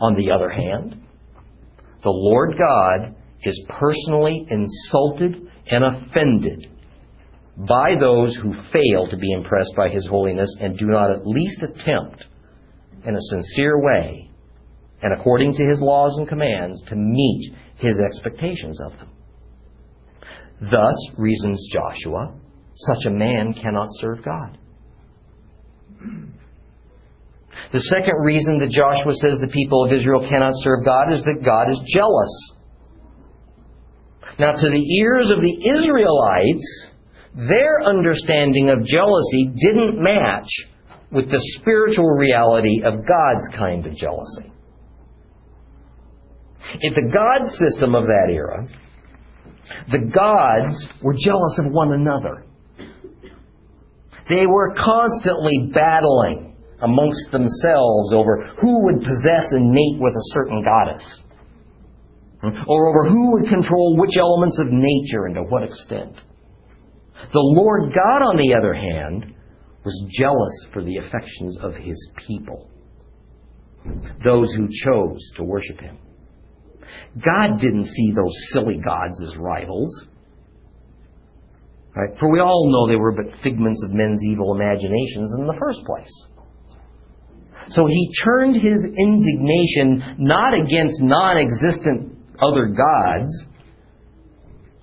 On 0.00 0.14
the 0.14 0.30
other 0.30 0.48
hand, 0.48 1.02
the 2.02 2.10
Lord 2.10 2.56
God 2.58 3.14
is 3.44 3.66
personally 3.68 4.46
insulted 4.48 5.48
and 5.70 5.84
offended 5.84 6.66
by 7.56 7.94
those 8.00 8.36
who 8.36 8.54
fail 8.72 9.06
to 9.08 9.16
be 9.16 9.32
impressed 9.32 9.74
by 9.76 9.88
His 9.88 10.06
holiness 10.06 10.54
and 10.60 10.78
do 10.78 10.86
not 10.86 11.10
at 11.10 11.26
least 11.26 11.62
attempt, 11.62 12.24
in 13.04 13.14
a 13.14 13.20
sincere 13.20 13.82
way, 13.82 14.30
and 15.02 15.18
according 15.18 15.52
to 15.52 15.64
His 15.64 15.80
laws 15.80 16.16
and 16.18 16.28
commands, 16.28 16.82
to 16.88 16.96
meet 16.96 17.52
His 17.76 17.96
expectations 18.04 18.80
of 18.82 18.92
them. 18.98 19.08
Thus, 20.60 20.96
reasons 21.16 21.66
Joshua, 21.72 22.34
such 22.74 23.06
a 23.06 23.10
man 23.10 23.54
cannot 23.54 23.88
serve 23.92 24.24
God. 24.24 24.58
The 27.72 27.80
second 27.80 28.16
reason 28.22 28.58
that 28.58 28.70
Joshua 28.70 29.14
says 29.14 29.38
the 29.40 29.52
people 29.52 29.84
of 29.84 29.92
Israel 29.92 30.26
cannot 30.28 30.52
serve 30.56 30.84
God 30.84 31.12
is 31.12 31.22
that 31.24 31.44
God 31.44 31.70
is 31.70 31.80
jealous. 31.94 32.52
Now, 34.40 34.52
to 34.52 34.70
the 34.70 34.94
ears 35.02 35.30
of 35.30 35.42
the 35.42 35.52
Israelites, 35.52 36.86
their 37.34 37.84
understanding 37.84 38.70
of 38.70 38.82
jealousy 38.86 39.52
didn't 39.54 40.02
match 40.02 40.48
with 41.12 41.30
the 41.30 41.38
spiritual 41.60 42.08
reality 42.16 42.80
of 42.82 43.06
God's 43.06 43.46
kind 43.54 43.84
of 43.84 43.94
jealousy. 43.94 44.50
In 46.80 46.94
the 46.94 47.12
God 47.12 47.50
system 47.58 47.94
of 47.94 48.04
that 48.04 48.32
era, 48.32 48.66
the 49.92 50.08
gods 50.08 50.88
were 51.02 51.14
jealous 51.22 51.58
of 51.58 51.70
one 51.70 51.92
another. 51.92 52.46
They 54.30 54.46
were 54.46 54.72
constantly 54.74 55.70
battling 55.74 56.56
amongst 56.82 57.30
themselves 57.30 58.14
over 58.14 58.54
who 58.58 58.84
would 58.84 59.02
possess 59.02 59.52
and 59.52 59.70
mate 59.70 60.00
with 60.00 60.14
a 60.14 60.26
certain 60.32 60.64
goddess, 60.64 61.20
or 62.42 62.88
over 62.88 63.08
who 63.08 63.32
would 63.32 63.48
control 63.48 63.96
which 63.98 64.16
elements 64.18 64.58
of 64.60 64.68
nature 64.70 65.26
and 65.26 65.34
to 65.34 65.42
what 65.42 65.62
extent. 65.62 66.14
The 67.32 67.40
Lord 67.40 67.92
God, 67.94 68.22
on 68.30 68.36
the 68.36 68.54
other 68.54 68.72
hand, 68.72 69.34
was 69.84 70.06
jealous 70.10 70.66
for 70.72 70.82
the 70.82 70.96
affections 70.96 71.58
of 71.62 71.74
his 71.74 72.10
people, 72.26 72.70
those 74.24 74.52
who 74.54 74.68
chose 74.84 75.32
to 75.36 75.44
worship 75.44 75.80
him. 75.80 75.98
God 77.14 77.60
didn't 77.60 77.86
see 77.86 78.12
those 78.12 78.34
silly 78.52 78.80
gods 78.82 79.22
as 79.22 79.36
rivals. 79.36 80.06
Right? 81.94 82.16
For 82.18 82.30
we 82.30 82.40
all 82.40 82.70
know 82.70 82.90
they 82.90 82.98
were 82.98 83.12
but 83.12 83.42
figments 83.42 83.82
of 83.84 83.90
men's 83.92 84.20
evil 84.30 84.54
imaginations 84.54 85.34
in 85.38 85.46
the 85.46 85.58
first 85.58 85.80
place. 85.84 86.26
So 87.70 87.86
he 87.86 88.12
turned 88.24 88.54
his 88.54 88.84
indignation 88.84 90.16
not 90.18 90.54
against 90.54 91.00
non 91.00 91.36
existent 91.36 92.16
other 92.42 92.66
gods, 92.66 93.44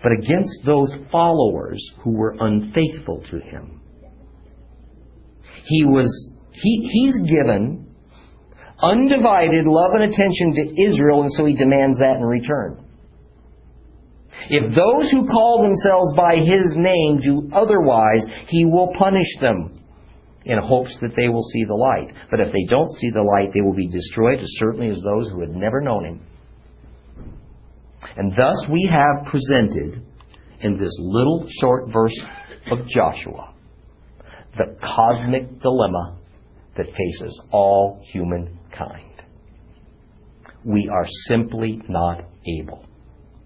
but 0.02 0.12
against 0.12 0.60
those 0.66 0.96
followers 1.12 1.84
who 2.04 2.12
were 2.12 2.36
unfaithful 2.40 3.24
to 3.32 3.40
him. 3.40 3.82
He 5.66 5.84
was, 5.84 6.32
he, 6.52 6.90
he's 6.92 7.20
given 7.30 7.88
undivided 8.82 9.66
love 9.66 9.92
and 9.94 10.04
attention 10.04 10.54
to 10.54 10.82
Israel, 10.84 11.24
and 11.24 11.32
so 11.32 11.46
he 11.46 11.56
demands 11.56 11.98
that 11.98 12.18
in 12.18 12.24
return. 12.24 12.86
If 14.50 14.76
those 14.76 15.12
who 15.12 15.28
call 15.28 15.64
themselves 15.64 16.14
by 16.16 16.36
his 16.36 16.76
name 16.78 17.20
do 17.20 17.50
otherwise, 17.54 18.24
he 18.48 18.66
will 18.66 18.94
punish 18.98 19.28
them 19.42 19.78
in 20.46 20.60
hopes 20.60 20.96
that 21.02 21.16
they 21.16 21.28
will 21.28 21.44
see 21.44 21.66
the 21.66 21.74
light. 21.74 22.14
But 22.32 22.40
if 22.40 22.54
they 22.54 22.66
don't 22.70 22.92
see 22.94 23.10
the 23.10 23.24
light, 23.24 23.52
they 23.54 23.62
will 23.62 23.74
be 23.74 23.90
destroyed 23.90 24.40
as 24.40 24.56
certainly 24.60 24.90
as 24.90 25.02
those 25.04 25.30
who 25.30 25.42
had 25.42 25.50
never 25.50 25.82
known 25.82 26.06
him. 26.06 26.22
And 28.18 28.32
thus 28.32 28.66
we 28.72 28.90
have 28.92 29.32
presented 29.32 30.04
in 30.62 30.78
this 30.78 30.98
little 31.00 31.48
short 31.62 31.94
verse 31.94 32.20
of 32.72 32.80
Joshua 32.88 33.54
the 34.58 34.76
cosmic 34.82 35.62
dilemma 35.62 36.18
that 36.76 36.88
faces 36.88 37.42
all 37.52 38.02
humankind. 38.12 39.22
We 40.66 40.90
are 40.92 41.06
simply 41.28 41.80
not 41.88 42.24
able 42.60 42.84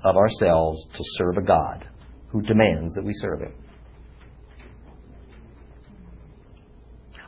of 0.06 0.16
ourselves 0.16 0.82
to 0.94 1.04
serve 1.18 1.38
a 1.38 1.42
God 1.46 1.86
who 2.30 2.42
demands 2.42 2.96
that 2.96 3.04
we 3.04 3.14
serve 3.16 3.42
him. 3.42 3.54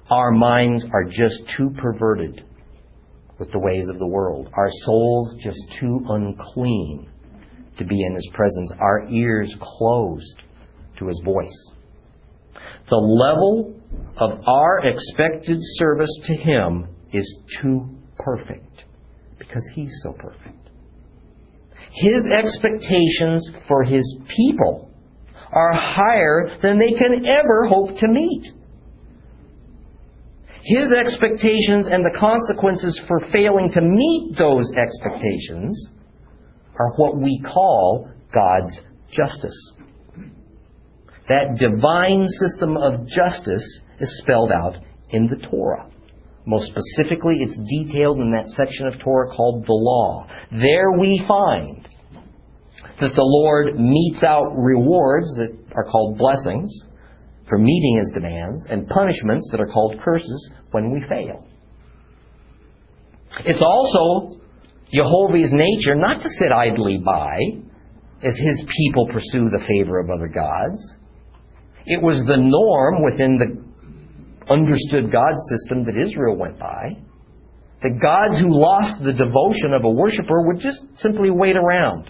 Our 0.10 0.32
minds 0.32 0.86
are 0.94 1.04
just 1.04 1.42
too 1.58 1.72
perverted 1.78 2.46
with 3.38 3.52
the 3.52 3.60
ways 3.60 3.90
of 3.90 4.00
the 4.00 4.08
world. 4.08 4.50
Our 4.54 4.70
souls 4.86 5.36
just 5.44 5.60
too 5.80 6.06
unclean 6.08 7.10
to 7.78 7.86
be 7.86 8.04
in 8.04 8.16
His 8.16 8.30
presence. 8.34 8.72
Our 8.80 9.08
ears 9.10 9.56
closed 9.60 10.42
to 11.00 11.08
His 11.08 11.22
voice. 11.24 11.72
The 12.90 12.98
level 12.98 13.76
of 14.18 14.48
our 14.48 14.86
expected 14.86 15.58
service 15.60 16.20
to 16.26 16.36
Him 16.36 16.88
is 17.12 17.38
too 17.62 17.90
perfect 18.18 18.84
because 19.38 19.68
He's 19.74 19.94
so 20.04 20.14
perfect. 20.14 20.70
His 21.92 22.26
expectations 22.28 23.50
for 23.68 23.84
His 23.84 24.18
people 24.36 24.90
are 25.52 25.74
higher 25.74 26.58
than 26.62 26.80
they 26.80 26.98
can 26.98 27.26
ever 27.26 27.68
hope 27.68 27.96
to 27.98 28.08
meet. 28.08 28.52
His 30.64 30.94
expectations 30.94 31.88
and 31.88 32.06
the 32.06 32.18
consequences 32.18 33.00
for 33.08 33.20
failing 33.32 33.70
to 33.74 33.82
meet 33.82 34.36
those 34.38 34.72
expectations 34.72 35.90
are 36.80 36.92
what 36.96 37.18
we 37.18 37.42
call 37.42 38.10
God's 38.34 38.80
justice. 39.12 39.74
That 41.30 41.58
divine 41.58 42.28
system 42.28 42.76
of 42.78 43.08
justice 43.08 43.80
is 44.00 44.22
spelled 44.22 44.52
out 44.52 44.76
in 45.12 45.28
the 45.28 45.48
Torah. 45.48 45.90
Most 46.46 46.72
specifically, 46.72 47.36
it's 47.40 47.58
detailed 47.70 48.18
in 48.18 48.32
that 48.32 48.50
section 48.50 48.88
of 48.88 49.00
Torah 49.00 49.30
called 49.30 49.64
the 49.66 49.74
Law. 49.74 50.28
There 50.52 50.92
we 51.00 51.24
find 51.26 51.88
that 53.00 53.16
the 53.16 53.24
Lord 53.24 53.80
metes 53.80 54.24
out 54.24 54.52
rewards 54.58 55.34
that 55.38 55.58
are 55.74 55.86
called 55.86 56.18
blessings 56.18 56.70
for 57.48 57.58
meeting 57.58 58.00
his 58.00 58.12
demands 58.14 58.66
and 58.70 58.88
punishments 58.88 59.48
that 59.52 59.62
are 59.62 59.68
called 59.68 60.00
curses 60.04 60.52
when 60.72 60.92
we 60.92 61.02
fail. 61.08 61.48
It's 63.46 63.62
also 63.62 64.43
Jehovah's 64.94 65.52
nature 65.52 65.96
not 65.96 66.22
to 66.22 66.30
sit 66.40 66.52
idly 66.52 67.00
by 67.04 67.36
as 68.22 68.38
his 68.38 68.64
people 68.78 69.08
pursue 69.08 69.50
the 69.50 69.64
favor 69.68 70.00
of 70.00 70.10
other 70.10 70.28
gods. 70.28 70.82
It 71.86 72.02
was 72.02 72.24
the 72.28 72.38
norm 72.38 73.04
within 73.04 73.38
the 73.38 74.54
understood 74.54 75.12
God 75.12 75.34
system 75.50 75.84
that 75.86 76.00
Israel 76.00 76.38
went 76.38 76.60
by. 76.60 76.98
The 77.82 77.90
gods 77.90 78.40
who 78.40 78.48
lost 78.50 79.04
the 79.04 79.12
devotion 79.12 79.74
of 79.74 79.84
a 79.84 79.90
worshiper 79.90 80.48
would 80.48 80.60
just 80.60 80.80
simply 80.98 81.30
wait 81.32 81.58
around 81.58 82.10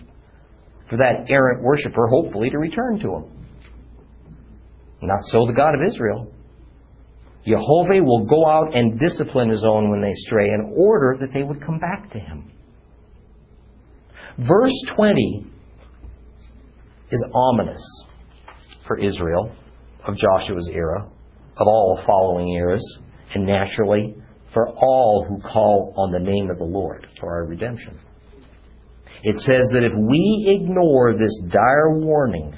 for 0.90 0.98
that 0.98 1.26
errant 1.30 1.64
worshiper, 1.64 2.08
hopefully, 2.08 2.52
to 2.52 2.60
return 2.60 3.00
to 3.00 3.16
him. 3.16 3.48
Not 5.02 5.22
so 5.24 5.48
the 5.48 5.54
God 5.54 5.74
of 5.74 5.82
Israel. 5.88 6.32
Jehovah 7.46 8.04
will 8.04 8.26
go 8.26 8.46
out 8.46 8.76
and 8.76 9.00
discipline 9.00 9.50
his 9.50 9.66
own 9.68 9.90
when 9.90 10.02
they 10.02 10.14
stray 10.14 10.46
in 10.46 10.74
order 10.78 11.18
that 11.20 11.34
they 11.34 11.44
would 11.44 11.66
come 11.66 11.80
back 11.80 12.12
to 12.12 12.20
him. 12.20 12.52
Verse 14.38 14.74
20 14.96 15.46
is 17.12 17.26
ominous 17.34 18.06
for 18.88 18.98
Israel 18.98 19.56
of 20.08 20.16
Joshua's 20.16 20.70
era, 20.74 21.08
of 21.58 21.68
all 21.68 22.02
following 22.06 22.50
eras, 22.50 23.00
and 23.36 23.46
naturally 23.46 24.16
for 24.54 24.70
all 24.70 25.26
who 25.28 25.40
call 25.42 25.94
on 25.98 26.12
the 26.12 26.20
name 26.20 26.50
of 26.50 26.58
the 26.58 26.64
Lord 26.64 27.08
for 27.20 27.34
our 27.34 27.46
redemption. 27.46 28.00
It 29.24 29.36
says 29.42 29.70
that 29.72 29.84
if 29.84 29.94
we 29.96 30.60
ignore 30.60 31.18
this 31.18 31.42
dire 31.52 31.98
warning 32.00 32.54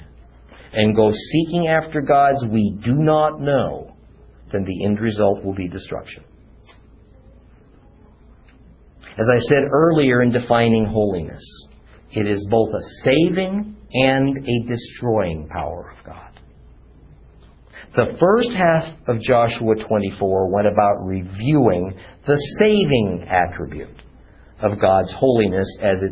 and 0.72 0.96
go 0.96 1.10
seeking 1.10 1.68
after 1.68 2.00
gods 2.00 2.44
we 2.50 2.78
do 2.84 2.94
not 2.94 3.40
know, 3.40 3.94
then 4.52 4.64
the 4.64 4.84
end 4.84 5.00
result 5.00 5.44
will 5.44 5.54
be 5.54 5.68
destruction. 5.68 6.24
As 9.18 9.28
I 9.32 9.38
said 9.48 9.64
earlier 9.70 10.22
in 10.22 10.30
defining 10.30 10.86
holiness, 10.86 11.42
it 12.16 12.26
is 12.26 12.46
both 12.50 12.70
a 12.74 12.82
saving 13.04 13.76
and 13.92 14.38
a 14.38 14.66
destroying 14.66 15.48
power 15.48 15.92
of 15.96 16.04
God. 16.04 16.40
The 17.94 18.16
first 18.18 18.50
half 18.50 19.08
of 19.08 19.20
Joshua 19.20 19.74
24 19.88 20.52
went 20.52 20.66
about 20.66 21.04
reviewing 21.04 21.98
the 22.26 22.38
saving 22.58 23.26
attribute 23.28 24.02
of 24.60 24.80
God's 24.80 25.12
holiness 25.12 25.66
as 25.82 26.02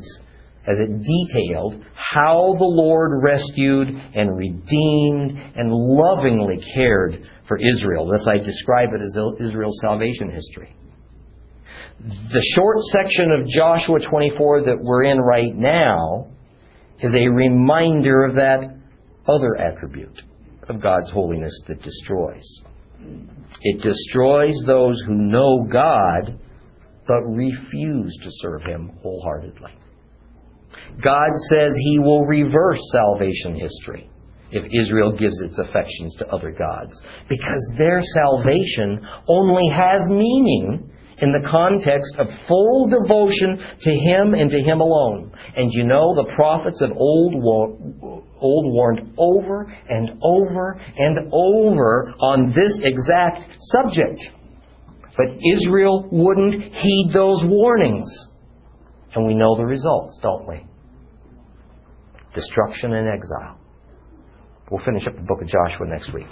as 0.67 0.79
it 0.79 1.03
detailed 1.03 1.85
how 1.95 2.55
the 2.57 2.65
Lord 2.65 3.23
rescued 3.23 3.89
and 3.89 4.37
redeemed 4.37 5.39
and 5.57 5.71
lovingly 5.71 6.59
cared 6.75 7.29
for 7.47 7.59
Israel. 7.59 8.09
Thus, 8.11 8.27
I 8.27 8.39
describe 8.39 8.89
it 8.95 9.03
as 9.03 9.17
Israel's 9.41 9.79
salvation 9.83 10.31
history. 10.31 10.75
The 12.01 12.53
short 12.55 12.79
section 12.93 13.31
of 13.31 13.47
Joshua 13.49 13.99
24 14.01 14.65
that 14.65 14.79
we're 14.81 15.05
in 15.05 15.19
right 15.19 15.55
now 15.55 16.27
is 17.01 17.15
a 17.15 17.29
reminder 17.29 18.25
of 18.25 18.35
that 18.35 18.61
other 19.27 19.57
attribute 19.57 20.21
of 20.69 20.83
God's 20.83 21.11
holiness 21.11 21.59
that 21.69 21.81
destroys. 21.83 22.61
It 23.63 23.83
destroys 23.83 24.55
those 24.67 25.01
who 25.07 25.15
know 25.15 25.67
God 25.71 26.39
but 27.07 27.23
refuse 27.23 28.19
to 28.23 28.29
serve 28.31 28.63
Him 28.63 28.93
wholeheartedly. 29.03 29.73
God 31.03 31.31
says 31.51 31.73
He 31.85 31.99
will 31.99 32.27
reverse 32.27 32.81
salvation 32.93 33.55
history 33.59 34.11
if 34.51 34.65
Israel 34.73 35.13
gives 35.13 35.41
its 35.43 35.59
affections 35.59 36.15
to 36.19 36.29
other 36.29 36.51
gods 36.51 36.93
because 37.29 37.73
their 37.79 38.01
salvation 38.03 39.07
only 39.27 39.69
has 39.75 40.01
meaning 40.09 40.91
in 41.25 41.33
the 41.33 41.49
context 41.49 42.15
of 42.19 42.29
full 42.47 42.91
devotion 42.93 43.57
to 43.81 43.91
Him 43.91 44.35
and 44.35 44.51
to 44.51 44.61
Him 44.61 44.81
alone. 44.81 45.33
And 45.57 45.73
you 45.73 45.85
know, 45.85 46.15
the 46.15 46.31
prophets 46.37 46.83
of 46.83 46.91
old, 46.95 47.35
old 48.39 48.73
warned 48.73 49.15
over 49.17 49.75
and 49.89 50.21
over 50.23 50.81
and 50.99 51.33
over 51.33 52.13
on 52.21 52.49
this 52.49 52.79
exact 52.85 53.57
subject. 53.73 54.21
But 55.17 55.29
Israel 55.57 56.09
wouldn't 56.13 56.63
heed 56.63 57.11
those 57.15 57.43
warnings. 57.47 58.07
And 59.15 59.27
we 59.27 59.35
know 59.35 59.57
the 59.57 59.65
results, 59.65 60.19
don't 60.23 60.47
we? 60.47 60.67
Destruction 62.35 62.93
and 62.93 63.09
exile. 63.09 63.59
We'll 64.71 64.85
finish 64.85 65.07
up 65.07 65.15
the 65.15 65.23
book 65.23 65.41
of 65.41 65.49
Joshua 65.49 65.87
next 65.87 66.13
week. 66.13 66.27